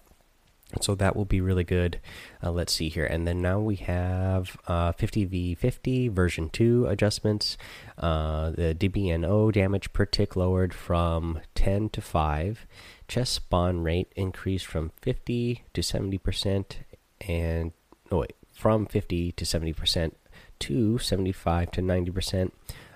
so 0.81 0.95
that 0.95 1.17
will 1.17 1.25
be 1.25 1.41
really 1.41 1.65
good. 1.65 2.01
Uh, 2.43 2.51
let's 2.51 2.73
see 2.73 2.89
here. 2.89 3.05
And 3.05 3.27
then 3.27 3.43
now 3.43 3.61
we 3.61 3.77
have 3.77 4.57
uh, 4.67 4.93
50v50 4.93 6.11
version 6.11 6.51
2 6.51 6.87
adjustments. 6.87 7.57
Uh, 7.99 8.51
the 8.51 8.75
DBNO 8.75 9.53
damage 9.53 9.93
per 9.93 10.05
tick 10.05 10.37
lowered 10.37 10.75
from 10.75 11.41
10 11.55 11.91
to 11.91 12.01
5. 12.01 12.67
Chest 13.09 13.33
spawn 13.33 13.83
rate 13.83 14.13
increased 14.17 14.67
from 14.67 14.93
50 15.01 15.65
to 15.73 15.81
70%. 15.81 16.77
And, 17.23 17.73
no, 18.11 18.19
wait, 18.19 18.35
from 18.53 18.87
50 18.87 19.33
to 19.33 19.45
70% 19.45 20.13
to 20.59 20.99
75 20.99 21.71
to 21.73 21.81
90%. 21.81 22.51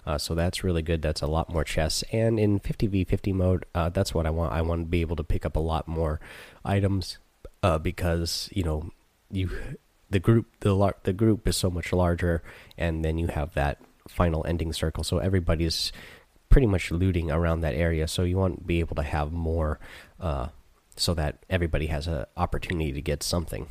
Uh, 0.06 0.18
so 0.18 0.34
that's 0.34 0.64
really 0.64 0.82
good. 0.82 1.02
That's 1.02 1.22
a 1.22 1.26
lot 1.26 1.52
more 1.52 1.64
chests. 1.64 2.02
And 2.12 2.40
in 2.40 2.58
50v50 2.60 3.34
mode, 3.34 3.64
uh, 3.74 3.90
that's 3.90 4.14
what 4.14 4.26
I 4.26 4.30
want. 4.30 4.52
I 4.52 4.62
want 4.62 4.82
to 4.82 4.86
be 4.86 5.02
able 5.02 5.16
to 5.16 5.24
pick 5.24 5.44
up 5.44 5.56
a 5.56 5.60
lot 5.60 5.86
more 5.86 6.20
items 6.64 7.18
uh, 7.62 7.78
because 7.78 8.48
you 8.52 8.62
know 8.62 8.90
you 9.30 9.50
the 10.10 10.18
group 10.18 10.46
the 10.60 10.94
the 11.04 11.12
group 11.12 11.46
is 11.46 11.56
so 11.56 11.70
much 11.70 11.92
larger, 11.92 12.42
and 12.76 13.04
then 13.04 13.18
you 13.18 13.28
have 13.28 13.54
that 13.54 13.78
final 14.08 14.44
ending 14.46 14.72
circle. 14.72 15.04
So 15.04 15.18
everybody's 15.18 15.92
pretty 16.48 16.66
much 16.66 16.90
looting 16.90 17.30
around 17.30 17.60
that 17.60 17.74
area. 17.74 18.08
So 18.08 18.24
you 18.24 18.36
want 18.36 18.58
to 18.58 18.64
be 18.64 18.80
able 18.80 18.96
to 18.96 19.02
have 19.02 19.32
more, 19.32 19.78
uh, 20.18 20.48
so 20.96 21.14
that 21.14 21.38
everybody 21.48 21.86
has 21.86 22.06
an 22.06 22.26
opportunity 22.36 22.92
to 22.92 23.00
get 23.00 23.22
something. 23.22 23.68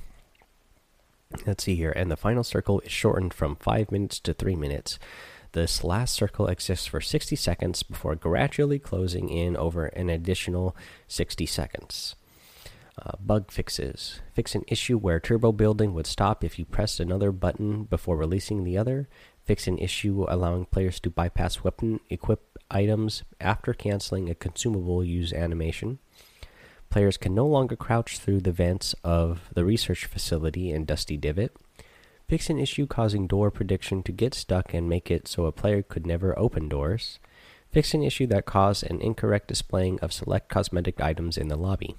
Let's 1.45 1.65
see 1.65 1.75
here, 1.75 1.91
and 1.91 2.09
the 2.09 2.17
final 2.17 2.43
circle 2.43 2.79
is 2.79 2.91
shortened 2.91 3.33
from 3.33 3.55
five 3.57 3.91
minutes 3.91 4.19
to 4.21 4.33
three 4.33 4.55
minutes. 4.55 4.97
This 5.51 5.83
last 5.83 6.13
circle 6.15 6.47
exists 6.47 6.85
for 6.85 7.01
60 7.01 7.35
seconds 7.35 7.83
before 7.83 8.15
gradually 8.15 8.79
closing 8.79 9.29
in 9.29 9.57
over 9.57 9.87
an 9.87 10.09
additional 10.09 10.75
60 11.07 11.45
seconds. 11.47 12.15
Uh, 13.01 13.11
bug 13.21 13.49
fixes. 13.49 14.19
Fix 14.33 14.55
an 14.55 14.65
issue 14.67 14.97
where 14.97 15.21
turbo 15.21 15.53
building 15.53 15.93
would 15.93 16.07
stop 16.07 16.43
if 16.43 16.59
you 16.59 16.65
pressed 16.65 16.99
another 16.99 17.31
button 17.31 17.83
before 17.83 18.17
releasing 18.17 18.63
the 18.63 18.77
other. 18.77 19.07
Fix 19.45 19.67
an 19.67 19.77
issue 19.77 20.25
allowing 20.27 20.65
players 20.65 20.99
to 20.99 21.09
bypass 21.09 21.63
weapon 21.63 22.01
equip 22.09 22.59
items 22.69 23.23
after 23.39 23.73
canceling 23.73 24.29
a 24.29 24.35
consumable 24.35 25.01
use 25.01 25.31
animation. 25.31 25.99
Players 26.89 27.15
can 27.15 27.33
no 27.33 27.45
longer 27.45 27.77
crouch 27.77 28.17
through 28.17 28.41
the 28.41 28.51
vents 28.51 28.93
of 29.01 29.49
the 29.53 29.63
research 29.63 30.05
facility 30.05 30.71
in 30.71 30.83
Dusty 30.83 31.15
Divot. 31.15 31.55
Fix 32.27 32.49
an 32.49 32.59
issue 32.59 32.85
causing 32.85 33.27
door 33.27 33.49
prediction 33.49 34.03
to 34.03 34.11
get 34.11 34.33
stuck 34.33 34.73
and 34.73 34.89
make 34.89 35.09
it 35.09 35.25
so 35.25 35.45
a 35.45 35.53
player 35.53 35.83
could 35.83 36.05
never 36.05 36.37
open 36.37 36.67
doors. 36.67 37.19
Fix 37.71 37.93
an 37.93 38.03
issue 38.03 38.27
that 38.27 38.45
caused 38.45 38.83
an 38.83 38.99
incorrect 38.99 39.47
displaying 39.47 39.99
of 40.01 40.11
select 40.11 40.49
cosmetic 40.49 40.99
items 40.99 41.37
in 41.37 41.47
the 41.47 41.55
lobby 41.55 41.95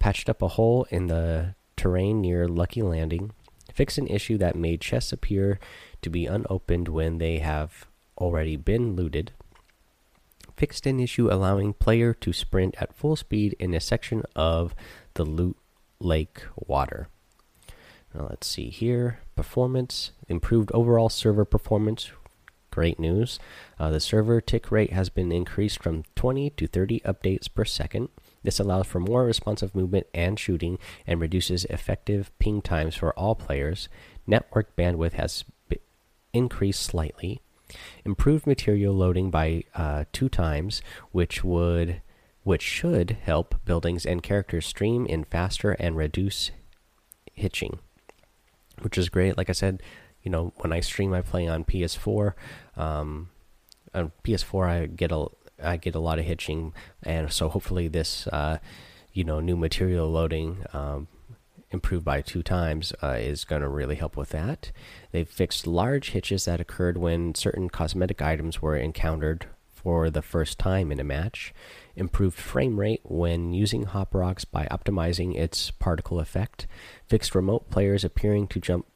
patched 0.00 0.28
up 0.28 0.42
a 0.42 0.48
hole 0.48 0.86
in 0.90 1.06
the 1.06 1.54
terrain 1.76 2.20
near 2.20 2.48
Lucky 2.48 2.82
Landing, 2.82 3.30
fixed 3.72 3.98
an 3.98 4.08
issue 4.08 4.36
that 4.38 4.56
made 4.56 4.80
chests 4.80 5.12
appear 5.12 5.60
to 6.02 6.10
be 6.10 6.26
unopened 6.26 6.88
when 6.88 7.18
they 7.18 7.38
have 7.38 7.86
already 8.18 8.56
been 8.56 8.96
looted, 8.96 9.32
fixed 10.56 10.86
an 10.86 10.98
issue 10.98 11.32
allowing 11.32 11.72
player 11.72 12.12
to 12.14 12.32
sprint 12.32 12.74
at 12.80 12.94
full 12.94 13.14
speed 13.14 13.54
in 13.60 13.72
a 13.72 13.80
section 13.80 14.24
of 14.34 14.74
the 15.14 15.24
loot 15.24 15.56
lake 16.00 16.42
water. 16.56 17.08
Now 18.14 18.26
let's 18.28 18.46
see 18.46 18.70
here. 18.70 19.20
Performance 19.36 20.12
improved 20.28 20.72
overall 20.72 21.08
server 21.08 21.44
performance. 21.44 22.10
Great 22.70 22.98
news. 22.98 23.38
Uh, 23.78 23.90
the 23.90 24.00
server 24.00 24.40
tick 24.40 24.70
rate 24.70 24.92
has 24.92 25.08
been 25.08 25.32
increased 25.32 25.82
from 25.82 26.04
20 26.14 26.50
to 26.50 26.66
30 26.66 27.00
updates 27.00 27.52
per 27.52 27.64
second. 27.64 28.08
This 28.42 28.58
allows 28.58 28.86
for 28.86 29.00
more 29.00 29.24
responsive 29.24 29.74
movement 29.74 30.06
and 30.14 30.38
shooting 30.38 30.78
and 31.06 31.20
reduces 31.20 31.64
effective 31.66 32.30
ping 32.38 32.62
times 32.62 32.96
for 32.96 33.12
all 33.18 33.34
players. 33.34 33.88
Network 34.26 34.74
bandwidth 34.76 35.12
has 35.12 35.44
increased 36.32 36.82
slightly. 36.82 37.40
Improved 38.04 38.46
material 38.46 38.94
loading 38.94 39.30
by 39.30 39.64
uh, 39.74 40.04
two 40.12 40.28
times, 40.28 40.82
which 41.12 41.44
would 41.44 42.02
which 42.42 42.62
should 42.62 43.18
help 43.22 43.54
buildings 43.66 44.06
and 44.06 44.22
characters 44.22 44.66
stream 44.66 45.04
in 45.06 45.24
faster 45.24 45.72
and 45.72 45.94
reduce 45.94 46.50
hitching, 47.34 47.78
which 48.80 48.96
is 48.96 49.10
great. 49.10 49.36
Like 49.36 49.50
I 49.50 49.52
said, 49.52 49.82
you 50.22 50.30
know, 50.30 50.52
when 50.56 50.72
I 50.72 50.80
stream, 50.80 51.12
I 51.12 51.20
play 51.20 51.46
on 51.46 51.64
PS4. 51.64 52.32
Um, 52.76 53.28
on 53.94 54.12
PS4, 54.24 54.68
I 54.68 54.86
get 54.86 55.12
a 55.12 55.26
I 55.62 55.76
get 55.76 55.94
a 55.94 56.00
lot 56.00 56.18
of 56.18 56.24
hitching, 56.24 56.72
and 57.02 57.32
so 57.32 57.48
hopefully 57.48 57.88
this, 57.88 58.26
uh, 58.28 58.58
you 59.12 59.24
know, 59.24 59.40
new 59.40 59.56
material 59.56 60.10
loading. 60.10 60.64
Um, 60.72 61.08
improved 61.72 62.04
by 62.04 62.20
two 62.20 62.42
times 62.42 62.92
uh, 63.02 63.16
is 63.18 63.44
going 63.44 63.62
to 63.62 63.68
really 63.68 63.94
help 63.94 64.16
with 64.16 64.30
that. 64.30 64.72
They've 65.12 65.28
fixed 65.28 65.66
large 65.68 66.10
hitches 66.10 66.44
that 66.44 66.60
occurred 66.60 66.98
when 66.98 67.34
certain 67.34 67.70
cosmetic 67.70 68.20
items 68.20 68.60
were 68.60 68.76
encountered 68.76 69.46
for 69.82 70.10
the 70.10 70.22
first 70.22 70.58
time 70.58 70.92
in 70.92 71.00
a 71.00 71.04
match. 71.04 71.54
Improved 71.96 72.38
frame 72.38 72.78
rate 72.78 73.00
when 73.04 73.52
using 73.52 73.84
Hop 73.84 74.14
Rocks 74.14 74.44
by 74.44 74.66
optimizing 74.70 75.36
its 75.36 75.70
particle 75.70 76.20
effect. 76.20 76.66
Fixed 77.06 77.34
remote 77.34 77.70
players 77.70 78.04
appearing 78.04 78.46
to 78.48 78.60
jump 78.60 78.86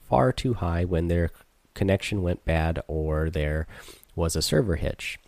far 0.00 0.32
too 0.32 0.54
high 0.54 0.84
when 0.84 1.08
their 1.08 1.30
connection 1.74 2.22
went 2.22 2.44
bad 2.44 2.80
or 2.86 3.30
there 3.30 3.66
was 4.14 4.36
a 4.36 4.42
server 4.42 4.76
hitch. 4.76 5.18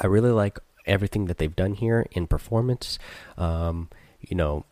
I 0.00 0.06
really 0.06 0.30
like 0.30 0.58
everything 0.86 1.26
that 1.26 1.38
they've 1.38 1.54
done 1.54 1.74
here 1.74 2.06
in 2.12 2.26
performance. 2.26 2.98
Um, 3.36 3.90
you 4.20 4.36
know, 4.36 4.64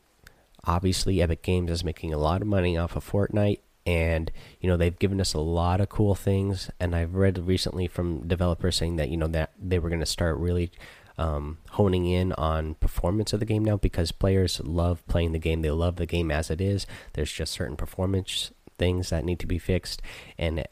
obviously, 0.65 1.21
Epic 1.23 1.43
Games 1.43 1.71
is 1.71 1.85
making 1.85 2.13
a 2.13 2.19
lot 2.19 2.43
of 2.43 2.49
money 2.49 2.77
off 2.77 2.97
of 2.97 3.09
Fortnite, 3.09 3.61
and 3.85 4.33
you 4.61 4.69
know 4.69 4.77
they've 4.77 4.99
given 4.99 5.21
us 5.21 5.35
a 5.35 5.41
lot 5.41 5.81
of 5.81 5.89
cool 5.89 6.15
things. 6.15 6.71
And 6.81 6.95
I've 6.95 7.15
read 7.15 7.47
recently 7.47 7.87
from 7.87 8.27
developers 8.27 8.77
saying 8.77 8.97
that 8.97 9.11
you 9.11 9.17
know 9.17 9.29
that 9.29 9.53
they 9.61 9.79
were 9.79 9.89
going 9.89 10.01
to 10.01 10.07
start 10.07 10.39
really 10.39 10.73
um, 11.19 11.59
honing 11.71 12.07
in 12.07 12.33
on 12.33 12.75
performance 12.75 13.33
of 13.33 13.41
the 13.41 13.47
game 13.47 13.65
now 13.65 13.77
because 13.77 14.13
players 14.13 14.61
love 14.65 15.07
playing 15.07 15.33
the 15.33 15.39
game. 15.39 15.63
They 15.63 15.71
love 15.71 15.97
the 15.97 16.07
game 16.07 16.31
as 16.31 16.51
it 16.51 16.61
is. 16.61 16.87
There's 17.13 17.33
just 17.33 17.53
certain 17.53 17.77
performance 17.77 18.51
things 18.79 19.09
that 19.09 19.25
need 19.25 19.39
to 19.39 19.47
be 19.47 19.59
fixed, 19.59 20.03
and 20.37 20.67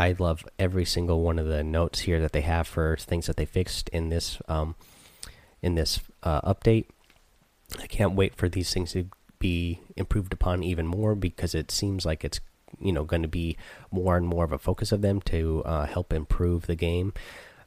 I 0.00 0.16
love 0.18 0.48
every 0.58 0.86
single 0.86 1.20
one 1.20 1.38
of 1.38 1.46
the 1.46 1.62
notes 1.62 2.00
here 2.00 2.20
that 2.20 2.32
they 2.32 2.40
have 2.40 2.66
for 2.66 2.96
things 2.96 3.26
that 3.26 3.36
they 3.36 3.44
fixed 3.44 3.90
in 3.90 4.08
this 4.08 4.38
um, 4.48 4.74
in 5.60 5.74
this 5.74 6.00
uh, 6.22 6.40
update. 6.40 6.86
I 7.78 7.86
can't 7.86 8.14
wait 8.14 8.34
for 8.34 8.48
these 8.48 8.72
things 8.72 8.92
to 8.92 9.08
be 9.38 9.78
improved 9.96 10.32
upon 10.32 10.62
even 10.62 10.86
more 10.86 11.14
because 11.14 11.54
it 11.54 11.70
seems 11.70 12.06
like 12.06 12.24
it's 12.24 12.40
you 12.80 12.92
know 12.92 13.04
going 13.04 13.20
to 13.20 13.28
be 13.28 13.58
more 13.90 14.16
and 14.16 14.26
more 14.26 14.44
of 14.44 14.52
a 14.52 14.58
focus 14.58 14.90
of 14.90 15.02
them 15.02 15.20
to 15.20 15.62
uh, 15.66 15.84
help 15.84 16.14
improve 16.14 16.66
the 16.66 16.76
game. 16.76 17.12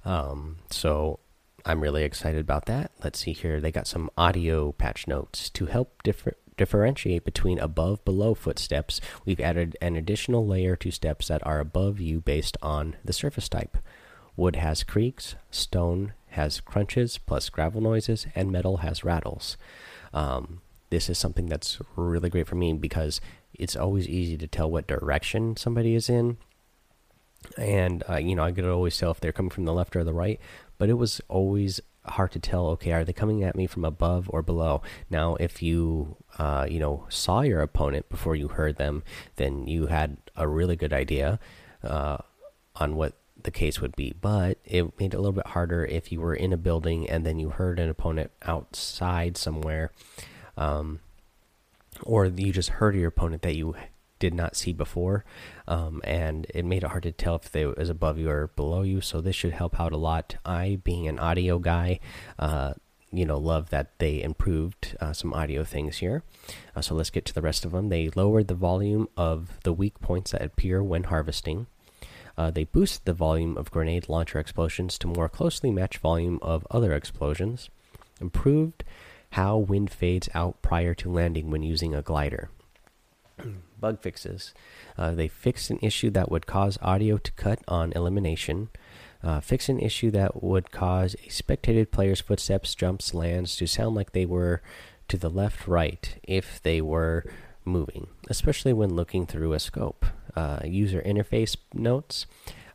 Um, 0.04 0.58
so 0.72 1.20
I'm 1.63 1.82
really 1.82 2.04
excited 2.04 2.42
about 2.42 2.66
that. 2.66 2.90
Let's 3.04 3.20
see 3.20 3.34
here. 3.34 3.62
They 3.62 3.72
got 3.72 3.86
some 3.86 4.10
audio 4.18 4.72
patch 4.72 5.06
notes 5.08 5.52
to 5.52 5.68
help 5.68 6.02
different 6.02 6.38
differentiate 6.58 7.24
between 7.24 7.60
above 7.60 8.04
below 8.06 8.34
footsteps, 8.34 9.02
we've 9.26 9.40
added 9.40 9.78
an 9.82 9.96
additional 9.96 10.46
layer 10.46 10.76
to 10.78 10.92
steps 10.92 11.28
that 11.28 11.46
are 11.46 11.60
above 11.60 12.00
you 12.00 12.20
based 12.22 12.58
on 12.62 12.96
the 13.04 13.14
surface 13.14 13.50
type. 13.50 13.78
Wood 14.36 14.56
has 14.56 14.84
creaks, 14.84 15.36
stone 15.52 16.14
has 16.30 16.60
crunches 16.60 17.18
plus 17.18 17.50
gravel 17.50 17.82
noises, 17.82 18.26
and 18.36 18.52
metal 18.52 18.78
has 18.78 19.04
rattles. 19.04 19.58
Um, 20.14 20.62
this 20.90 21.10
is 21.10 21.18
something 21.18 21.48
that's 21.48 21.80
really 21.96 22.30
great 22.30 22.48
for 22.48 22.56
me 22.56 22.74
because 22.74 23.22
it's 23.54 23.76
always 23.76 24.08
easy 24.08 24.38
to 24.38 24.48
tell 24.48 24.70
what 24.70 24.88
direction 24.88 25.56
somebody 25.56 25.96
is 25.96 26.10
in. 26.10 26.38
And, 27.58 28.04
uh, 28.10 28.18
you 28.18 28.36
know, 28.36 28.44
I 28.44 28.52
could 28.52 28.66
always 28.66 28.98
tell 28.98 29.12
if 29.12 29.20
they're 29.20 29.32
coming 29.32 29.50
from 29.50 29.66
the 29.66 29.74
left 29.74 29.96
or 29.96 30.04
the 30.04 30.14
right, 30.14 30.40
but 30.78 30.90
it 30.90 30.94
was 30.94 31.22
always 31.28 31.82
hard 32.06 32.32
to 32.34 32.40
tell. 32.40 32.68
Okay, 32.70 32.92
are 32.92 33.04
they 33.04 33.14
coming 33.14 33.44
at 33.44 33.56
me 33.56 33.68
from 33.68 33.86
above 33.86 34.30
or 34.30 34.42
below? 34.42 34.82
Now, 35.10 35.36
if 35.36 35.62
you 35.62 36.18
uh, 36.38 36.68
you 36.70 36.80
know 36.80 37.06
saw 37.10 37.42
your 37.42 37.62
opponent 37.62 38.10
before 38.10 38.36
you 38.36 38.50
heard 38.50 38.78
them, 38.78 39.04
then 39.36 39.68
you 39.68 39.88
had 39.88 40.18
a 40.36 40.48
really 40.48 40.76
good 40.76 40.94
idea 40.94 41.40
uh, 41.84 42.18
on 42.76 42.96
what 42.96 43.14
the 43.42 43.52
case 43.52 43.80
would 43.82 43.96
be. 43.96 44.14
But 44.20 44.58
it 44.66 45.00
made 45.00 45.14
it 45.14 45.18
a 45.18 45.20
little 45.20 45.34
bit 45.34 45.48
harder 45.48 45.86
if 45.86 46.12
you 46.12 46.22
were 46.22 46.36
in 46.36 46.54
a 46.54 46.58
building 46.58 47.10
and 47.10 47.26
then 47.26 47.40
you 47.40 47.50
heard 47.50 47.80
an 47.80 47.90
opponent 47.90 48.32
outside 48.44 49.38
somewhere, 49.38 49.92
um, 50.58 51.00
or 52.02 52.26
you 52.26 52.52
just 52.52 52.70
heard 52.70 52.96
your 52.96 53.08
opponent 53.08 53.42
that 53.44 53.56
you 53.56 53.76
did 54.24 54.34
not 54.34 54.56
see 54.56 54.72
before, 54.72 55.25
um, 55.68 56.01
and 56.06 56.48
it 56.56 56.63
made 56.63 56.82
it 56.82 56.92
hard 56.92 57.03
to 57.03 57.12
tell 57.12 57.36
if 57.36 57.51
they 57.51 57.65
was 57.65 57.89
above 57.89 58.18
you 58.18 58.30
or 58.30 58.48
below 58.56 58.82
you. 58.82 59.01
So 59.01 59.20
this 59.20 59.36
should 59.36 59.51
help 59.51 59.82
out 59.82 59.92
a 59.92 59.98
lot. 59.98 60.38
I, 60.46 60.80
being 60.82 61.10
an 61.10 61.20
audio 61.20 61.60
guy, 61.60 62.00
uh, 62.39 62.75
you 63.12 63.25
know, 63.25 63.38
love 63.38 63.70
that 63.72 64.00
they 64.00 64.24
improved 64.24 64.96
uh, 65.01 65.12
some 65.12 65.34
audio 65.34 65.65
things 65.65 65.98
here. 65.98 66.24
Uh, 66.74 66.80
so 66.80 66.96
let's 66.96 67.10
get 67.10 67.25
to 67.25 67.34
the 67.34 67.42
rest 67.42 67.65
of 67.65 67.74
them. 67.74 67.89
They 67.89 68.12
lowered 68.15 68.48
the 68.48 68.56
volume 68.56 69.10
of 69.18 69.60
the 69.65 69.74
weak 69.74 70.00
points 70.00 70.32
that 70.32 70.42
appear 70.42 70.82
when 70.82 71.03
harvesting. 71.03 71.68
Uh, 72.38 72.50
they 72.50 72.63
boosted 72.63 73.03
the 73.03 73.13
volume 73.13 73.58
of 73.58 73.72
grenade 73.72 74.08
launcher 74.08 74.39
explosions 74.39 74.98
to 75.00 75.08
more 75.08 75.27
closely 75.27 75.70
match 75.70 75.98
volume 75.98 76.39
of 76.42 76.65
other 76.72 76.94
explosions. 76.94 77.70
Improved 78.22 78.86
how 79.32 79.58
wind 79.58 79.92
fades 79.92 80.30
out 80.34 80.62
prior 80.62 80.94
to 80.94 81.12
landing 81.12 81.51
when 81.51 81.62
using 81.62 81.94
a 81.94 82.01
glider. 82.01 82.50
Bug 83.84 84.02
fixes. 84.02 84.54
Uh, 84.98 85.12
they 85.12 85.28
fixed 85.28 85.70
an 85.70 85.78
issue 85.82 86.10
that 86.12 86.32
would 86.32 86.48
cause 86.48 86.80
audio 86.82 87.18
to 87.18 87.32
cut 87.34 87.60
on 87.68 87.92
elimination. 87.92 88.70
Uh, 89.22 89.42
fix 89.42 89.68
an 89.68 89.78
issue 89.78 90.10
that 90.10 90.42
would 90.42 90.72
cause 90.72 91.16
a 91.16 91.30
spectated 91.30 91.92
player's 91.92 92.22
footsteps, 92.22 92.75
jumps, 92.75 93.13
lands 93.13 93.58
to 93.58 93.68
sound 93.68 93.94
like 93.94 94.13
they 94.13 94.25
were 94.25 94.62
to 95.10 95.18
the 95.18 95.30
left, 95.30 95.68
right 95.68 96.18
if 96.24 96.62
they 96.63 96.80
were 96.80 97.25
moving, 97.66 98.08
especially 98.30 98.72
when 98.72 98.96
looking 98.96 99.25
through 99.25 99.52
a 99.52 99.60
scope. 99.60 100.06
Uh, 100.34 100.60
user 100.63 101.02
interface 101.02 101.58
notes. 101.74 102.25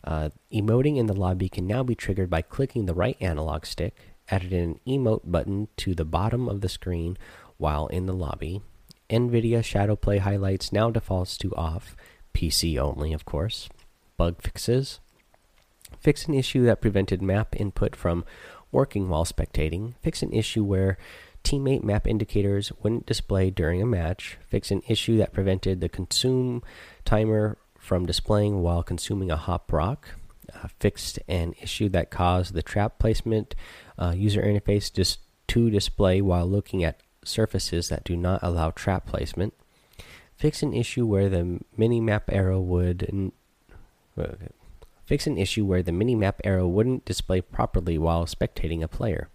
Uh, 0.04 0.28
emoting 0.52 0.98
in 0.98 1.06
the 1.06 1.14
lobby 1.14 1.48
can 1.48 1.66
now 1.66 1.82
be 1.82 1.94
triggered 1.94 2.28
by 2.28 2.42
clicking 2.42 2.84
the 2.84 2.92
right 2.92 3.16
analog 3.18 3.64
stick. 3.64 3.96
Added 4.30 4.52
an 4.52 4.78
emote 4.86 5.22
button 5.24 5.68
to 5.78 5.94
the 5.94 6.04
bottom 6.04 6.50
of 6.50 6.60
the 6.60 6.68
screen 6.68 7.16
while 7.56 7.86
in 7.86 8.04
the 8.04 8.12
lobby. 8.12 8.60
NVIDIA 9.10 9.60
Shadowplay 9.60 10.20
highlights 10.20 10.72
now 10.72 10.90
defaults 10.90 11.38
to 11.38 11.54
off, 11.54 11.96
PC 12.34 12.78
only, 12.78 13.12
of 13.12 13.24
course. 13.24 13.68
Bug 14.16 14.42
fixes. 14.42 15.00
Fix 15.98 16.26
an 16.26 16.34
issue 16.34 16.64
that 16.64 16.80
prevented 16.80 17.22
map 17.22 17.56
input 17.58 17.96
from 17.96 18.24
working 18.70 19.08
while 19.08 19.24
spectating. 19.24 19.94
Fix 20.02 20.22
an 20.22 20.32
issue 20.32 20.62
where 20.62 20.98
teammate 21.42 21.82
map 21.82 22.06
indicators 22.06 22.70
wouldn't 22.82 23.06
display 23.06 23.50
during 23.50 23.80
a 23.80 23.86
match. 23.86 24.36
Fix 24.46 24.70
an 24.70 24.82
issue 24.86 25.16
that 25.16 25.32
prevented 25.32 25.80
the 25.80 25.88
consume 25.88 26.62
timer 27.04 27.56
from 27.78 28.04
displaying 28.04 28.62
while 28.62 28.82
consuming 28.82 29.30
a 29.30 29.36
hop 29.36 29.72
rock. 29.72 30.08
Uh, 30.54 30.68
fixed 30.78 31.18
an 31.28 31.54
issue 31.60 31.88
that 31.88 32.10
caused 32.10 32.54
the 32.54 32.62
trap 32.62 32.98
placement 32.98 33.54
uh, 33.98 34.14
user 34.16 34.42
interface 34.42 35.18
to 35.46 35.70
display 35.70 36.20
while 36.20 36.46
looking 36.46 36.84
at 36.84 37.00
surfaces 37.28 37.88
that 37.88 38.04
do 38.04 38.16
not 38.16 38.40
allow 38.42 38.70
trap 38.70 39.06
placement. 39.06 39.54
Fix 40.36 40.62
an 40.62 40.72
issue 40.72 41.06
where 41.06 41.28
the 41.28 41.60
mini 41.76 42.00
map 42.00 42.30
arrow 42.32 42.60
would 42.60 43.32
fix 45.04 45.26
an 45.26 45.38
issue 45.38 45.64
where 45.64 45.82
the 45.82 45.92
mini 45.92 46.14
map 46.14 46.40
arrow 46.44 46.66
wouldn't 46.66 47.04
display 47.04 47.40
properly 47.40 47.98
while 47.98 48.26
spectating 48.26 48.82
a 48.82 48.88
player. 48.88 49.28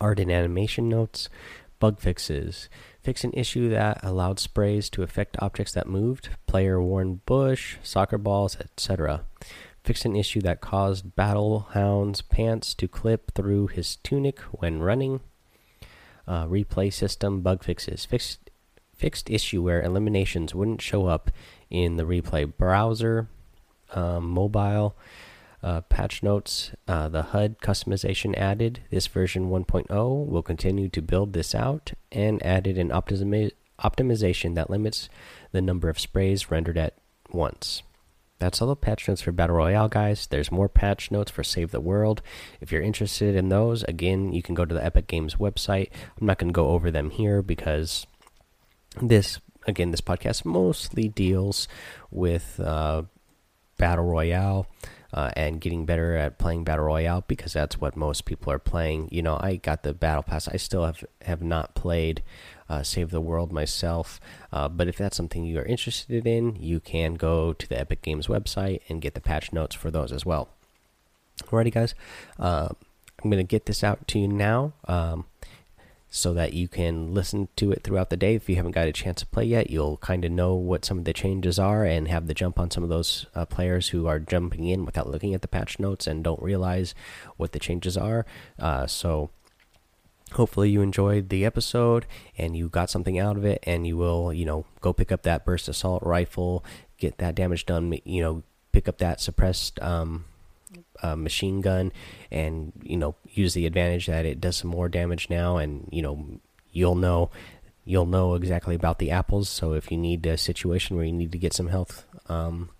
Art 0.00 0.20
and 0.20 0.30
animation 0.30 0.88
notes, 0.88 1.28
bug 1.78 1.98
fixes. 1.98 2.68
Fix 3.02 3.24
an 3.24 3.32
issue 3.32 3.68
that 3.70 3.98
allowed 4.04 4.38
sprays 4.38 4.88
to 4.90 5.02
affect 5.02 5.36
objects 5.40 5.72
that 5.72 5.88
moved, 5.88 6.28
player 6.46 6.80
worn 6.80 7.20
bush, 7.26 7.76
soccer 7.82 8.18
balls, 8.18 8.56
etc. 8.60 9.22
Fix 9.82 10.04
an 10.04 10.14
issue 10.14 10.40
that 10.42 10.60
caused 10.60 11.16
Battle 11.16 11.68
Hound's 11.70 12.22
pants 12.22 12.74
to 12.74 12.86
clip 12.86 13.32
through 13.34 13.68
his 13.68 13.96
tunic 13.96 14.38
when 14.52 14.80
running 14.80 15.20
uh, 16.30 16.46
replay 16.46 16.92
system 16.92 17.40
bug 17.40 17.64
fixes. 17.64 18.04
Fixed 18.04 18.50
fixed 18.94 19.28
issue 19.30 19.62
where 19.62 19.82
eliminations 19.82 20.54
wouldn't 20.54 20.80
show 20.80 21.06
up 21.06 21.30
in 21.70 21.96
the 21.96 22.04
replay 22.04 22.44
browser, 22.56 23.28
um, 23.94 24.30
mobile. 24.30 24.96
Uh, 25.62 25.80
patch 25.82 26.22
notes 26.22 26.70
uh, 26.88 27.06
the 27.08 27.22
HUD 27.22 27.58
customization 27.60 28.34
added. 28.36 28.80
This 28.90 29.06
version 29.08 29.50
1.0 29.50 30.26
will 30.26 30.42
continue 30.42 30.88
to 30.88 31.02
build 31.02 31.34
this 31.34 31.54
out 31.54 31.92
and 32.10 32.42
added 32.46 32.78
an 32.78 32.90
optimi 32.92 33.50
optimization 33.78 34.54
that 34.54 34.70
limits 34.70 35.08
the 35.52 35.60
number 35.60 35.88
of 35.88 35.98
sprays 35.98 36.50
rendered 36.50 36.78
at 36.78 36.94
once. 37.32 37.82
That's 38.40 38.60
all 38.60 38.68
the 38.68 38.76
patch 38.76 39.06
notes 39.06 39.20
for 39.20 39.32
Battle 39.32 39.56
Royale, 39.56 39.88
guys. 39.88 40.26
There's 40.26 40.50
more 40.50 40.68
patch 40.68 41.10
notes 41.10 41.30
for 41.30 41.44
Save 41.44 41.70
the 41.70 41.80
World. 41.80 42.22
If 42.60 42.72
you're 42.72 42.80
interested 42.80 43.36
in 43.36 43.50
those, 43.50 43.84
again, 43.84 44.32
you 44.32 44.42
can 44.42 44.54
go 44.54 44.64
to 44.64 44.74
the 44.74 44.84
Epic 44.84 45.06
Games 45.06 45.36
website. 45.36 45.90
I'm 46.18 46.26
not 46.26 46.38
going 46.38 46.48
to 46.48 46.56
go 46.56 46.70
over 46.70 46.90
them 46.90 47.10
here 47.10 47.42
because 47.42 48.06
this, 49.00 49.38
again, 49.66 49.90
this 49.90 50.00
podcast 50.00 50.46
mostly 50.46 51.06
deals 51.06 51.68
with 52.10 52.58
uh, 52.58 53.02
Battle 53.76 54.06
Royale. 54.06 54.66
Uh, 55.12 55.28
and 55.34 55.60
getting 55.60 55.86
better 55.86 56.14
at 56.14 56.38
playing 56.38 56.62
battle 56.62 56.84
royale 56.84 57.24
because 57.26 57.52
that's 57.52 57.80
what 57.80 57.96
most 57.96 58.26
people 58.26 58.52
are 58.52 58.60
playing. 58.60 59.08
You 59.10 59.22
know, 59.22 59.36
I 59.40 59.56
got 59.56 59.82
the 59.82 59.92
battle 59.92 60.22
pass. 60.22 60.46
I 60.46 60.56
still 60.56 60.84
have 60.84 61.02
have 61.22 61.42
not 61.42 61.74
played 61.74 62.22
uh, 62.70 62.82
Save 62.82 63.10
the 63.10 63.20
World 63.20 63.52
myself. 63.52 64.20
Uh, 64.52 64.68
but 64.68 64.88
if 64.88 64.96
that's 64.96 65.16
something 65.16 65.44
you 65.44 65.58
are 65.58 65.64
interested 65.64 66.26
in, 66.26 66.56
you 66.56 66.80
can 66.80 67.14
go 67.14 67.52
to 67.52 67.68
the 67.68 67.78
Epic 67.78 68.00
Games 68.00 68.28
website 68.28 68.80
and 68.88 69.02
get 69.02 69.14
the 69.14 69.20
patch 69.20 69.52
notes 69.52 69.74
for 69.74 69.90
those 69.90 70.12
as 70.12 70.24
well. 70.24 70.48
Alrighty, 71.42 71.72
guys. 71.72 71.94
Uh, 72.38 72.68
I'm 73.22 73.30
going 73.30 73.44
to 73.44 73.50
get 73.50 73.66
this 73.66 73.84
out 73.84 74.06
to 74.08 74.18
you 74.18 74.28
now. 74.28 74.72
Um, 74.86 75.24
so 76.12 76.34
that 76.34 76.52
you 76.52 76.66
can 76.66 77.14
listen 77.14 77.48
to 77.54 77.70
it 77.70 77.84
throughout 77.84 78.10
the 78.10 78.16
day. 78.16 78.34
If 78.34 78.48
you 78.48 78.56
haven't 78.56 78.72
got 78.72 78.88
a 78.88 78.92
chance 78.92 79.20
to 79.20 79.26
play 79.26 79.44
yet, 79.44 79.70
you'll 79.70 79.96
kind 79.98 80.24
of 80.24 80.32
know 80.32 80.54
what 80.54 80.84
some 80.84 80.98
of 80.98 81.04
the 81.04 81.12
changes 81.12 81.56
are 81.56 81.84
and 81.84 82.08
have 82.08 82.26
the 82.26 82.34
jump 82.34 82.58
on 82.58 82.70
some 82.70 82.82
of 82.82 82.88
those 82.88 83.26
uh, 83.32 83.44
players 83.44 83.90
who 83.90 84.08
are 84.08 84.18
jumping 84.18 84.66
in 84.66 84.84
without 84.84 85.08
looking 85.08 85.34
at 85.34 85.42
the 85.42 85.48
patch 85.48 85.78
notes 85.78 86.08
and 86.08 86.24
don't 86.24 86.42
realize 86.42 86.96
what 87.36 87.52
the 87.52 87.60
changes 87.60 87.96
are. 87.96 88.26
Uh, 88.58 88.88
so 88.88 89.30
hopefully 90.32 90.70
you 90.70 90.80
enjoyed 90.80 91.28
the 91.28 91.44
episode 91.44 92.06
and 92.38 92.56
you 92.56 92.68
got 92.68 92.90
something 92.90 93.18
out 93.18 93.36
of 93.36 93.44
it 93.44 93.62
and 93.64 93.86
you 93.86 93.96
will 93.96 94.32
you 94.32 94.44
know 94.44 94.64
go 94.80 94.92
pick 94.92 95.10
up 95.10 95.22
that 95.22 95.44
burst 95.44 95.68
assault 95.68 96.02
rifle 96.02 96.64
get 96.98 97.18
that 97.18 97.34
damage 97.34 97.66
done 97.66 97.98
you 98.04 98.22
know 98.22 98.42
pick 98.72 98.88
up 98.88 98.98
that 98.98 99.20
suppressed 99.20 99.80
um, 99.82 100.24
uh, 101.02 101.16
machine 101.16 101.60
gun 101.60 101.92
and 102.30 102.72
you 102.82 102.96
know 102.96 103.14
use 103.28 103.54
the 103.54 103.66
advantage 103.66 104.06
that 104.06 104.24
it 104.24 104.40
does 104.40 104.56
some 104.56 104.70
more 104.70 104.88
damage 104.88 105.28
now 105.28 105.56
and 105.56 105.88
you 105.90 106.02
know 106.02 106.40
you'll 106.72 106.94
know 106.94 107.30
you'll 107.84 108.06
know 108.06 108.34
exactly 108.34 108.74
about 108.74 108.98
the 108.98 109.10
apples. 109.10 109.48
So 109.48 109.72
if 109.72 109.90
you 109.90 109.96
need 109.96 110.24
a 110.26 110.36
situation 110.36 110.96
where 110.96 111.04
you 111.04 111.12
need 111.12 111.32
to 111.32 111.38
get 111.38 111.52
some 111.52 111.68
health 111.68 112.04
um, 112.28 112.70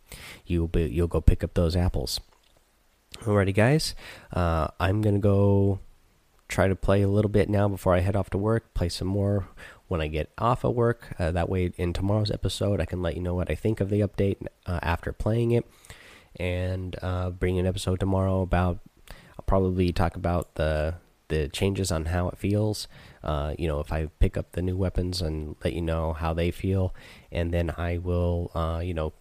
you'll 0.46 0.68
be 0.68 0.84
you'll 0.84 1.08
go 1.08 1.20
pick 1.20 1.42
up 1.42 1.54
those 1.54 1.74
apples. 1.74 2.20
Alrighty 3.22 3.54
guys. 3.54 3.94
Uh, 4.32 4.68
i'm 4.78 5.02
gonna 5.02 5.18
go 5.18 5.80
try 6.50 6.68
to 6.68 6.76
play 6.76 7.00
a 7.02 7.08
little 7.08 7.30
bit 7.30 7.48
now 7.48 7.68
before 7.68 7.94
I 7.94 8.00
head 8.00 8.16
off 8.16 8.28
to 8.30 8.38
work. 8.38 8.74
Play 8.74 8.88
some 8.88 9.08
more 9.08 9.48
when 9.88 10.00
I 10.00 10.08
get 10.08 10.30
off 10.36 10.64
of 10.64 10.74
work. 10.74 11.14
Uh, 11.18 11.30
that 11.30 11.48
way, 11.48 11.72
in 11.76 11.92
tomorrow's 11.92 12.30
episode, 12.30 12.80
I 12.80 12.84
can 12.84 13.00
let 13.00 13.14
you 13.14 13.22
know 13.22 13.34
what 13.34 13.50
I 13.50 13.54
think 13.54 13.80
of 13.80 13.88
the 13.88 14.00
update 14.00 14.36
uh, 14.66 14.80
after 14.82 15.12
playing 15.12 15.52
it, 15.52 15.66
and 16.36 16.96
uh, 17.00 17.30
bring 17.30 17.58
an 17.58 17.66
episode 17.66 18.00
tomorrow 18.00 18.42
about. 18.42 18.80
I'll 19.10 19.44
probably 19.46 19.90
talk 19.92 20.16
about 20.16 20.56
the 20.56 20.96
the 21.28 21.48
changes 21.48 21.90
on 21.90 22.06
how 22.06 22.28
it 22.28 22.36
feels. 22.36 22.88
Uh, 23.22 23.54
you 23.56 23.68
know, 23.68 23.80
if 23.80 23.92
I 23.92 24.08
pick 24.18 24.36
up 24.36 24.52
the 24.52 24.62
new 24.62 24.76
weapons 24.76 25.22
and 25.22 25.56
let 25.64 25.72
you 25.72 25.80
know 25.80 26.12
how 26.12 26.34
they 26.34 26.50
feel, 26.50 26.94
and 27.32 27.54
then 27.54 27.72
I 27.76 27.98
will, 27.98 28.50
uh, 28.54 28.80
you 28.84 28.92
know, 28.92 29.12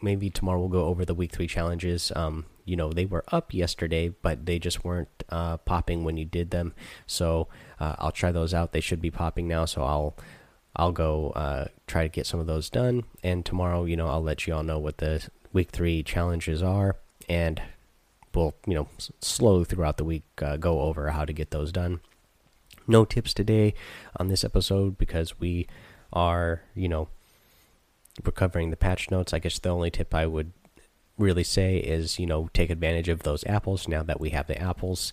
maybe 0.00 0.30
tomorrow 0.30 0.60
we'll 0.60 0.68
go 0.68 0.84
over 0.86 1.04
the 1.04 1.14
week 1.14 1.32
three 1.32 1.46
challenges. 1.46 2.12
Um, 2.14 2.46
you 2.64 2.76
know 2.76 2.90
they 2.90 3.06
were 3.06 3.24
up 3.28 3.52
yesterday, 3.52 4.08
but 4.08 4.46
they 4.46 4.58
just 4.58 4.84
weren't 4.84 5.08
uh, 5.28 5.56
popping 5.58 6.04
when 6.04 6.16
you 6.16 6.24
did 6.24 6.50
them. 6.50 6.74
So 7.06 7.48
uh, 7.80 7.96
I'll 7.98 8.12
try 8.12 8.32
those 8.32 8.54
out. 8.54 8.72
They 8.72 8.80
should 8.80 9.00
be 9.00 9.10
popping 9.10 9.48
now. 9.48 9.64
So 9.64 9.82
I'll 9.82 10.16
I'll 10.76 10.92
go 10.92 11.30
uh, 11.30 11.66
try 11.86 12.02
to 12.02 12.08
get 12.08 12.26
some 12.26 12.40
of 12.40 12.46
those 12.46 12.70
done. 12.70 13.04
And 13.22 13.44
tomorrow, 13.44 13.84
you 13.84 13.96
know, 13.96 14.08
I'll 14.08 14.22
let 14.22 14.46
you 14.46 14.54
all 14.54 14.62
know 14.62 14.78
what 14.78 14.98
the 14.98 15.28
week 15.52 15.70
three 15.70 16.02
challenges 16.02 16.62
are, 16.62 16.96
and 17.28 17.60
we'll 18.34 18.54
you 18.66 18.74
know 18.74 18.88
slowly 19.20 19.64
throughout 19.64 19.96
the 19.96 20.04
week 20.04 20.24
uh, 20.40 20.56
go 20.56 20.82
over 20.82 21.10
how 21.10 21.24
to 21.24 21.32
get 21.32 21.50
those 21.50 21.72
done. 21.72 22.00
No 22.86 23.04
tips 23.04 23.32
today 23.34 23.74
on 24.16 24.28
this 24.28 24.44
episode 24.44 24.98
because 24.98 25.38
we 25.38 25.66
are 26.12 26.62
you 26.74 26.88
know 26.88 27.08
recovering 28.24 28.70
the 28.70 28.76
patch 28.76 29.10
notes. 29.10 29.32
I 29.32 29.38
guess 29.38 29.58
the 29.58 29.70
only 29.70 29.90
tip 29.90 30.14
I 30.14 30.26
would 30.26 30.52
really 31.18 31.44
say 31.44 31.76
is 31.76 32.18
you 32.18 32.26
know 32.26 32.48
take 32.52 32.70
advantage 32.70 33.08
of 33.08 33.22
those 33.22 33.44
apples 33.44 33.86
now 33.86 34.02
that 34.02 34.20
we 34.20 34.30
have 34.30 34.46
the 34.46 34.60
apples 34.60 35.12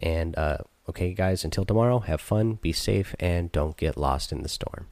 And 0.00 0.36
uh, 0.38 0.58
okay, 0.88 1.12
guys, 1.12 1.44
until 1.44 1.64
tomorrow, 1.64 2.00
have 2.00 2.20
fun, 2.20 2.54
be 2.54 2.72
safe, 2.72 3.14
and 3.20 3.52
don't 3.52 3.76
get 3.76 3.96
lost 3.96 4.32
in 4.32 4.42
the 4.42 4.48
storm. 4.48 4.88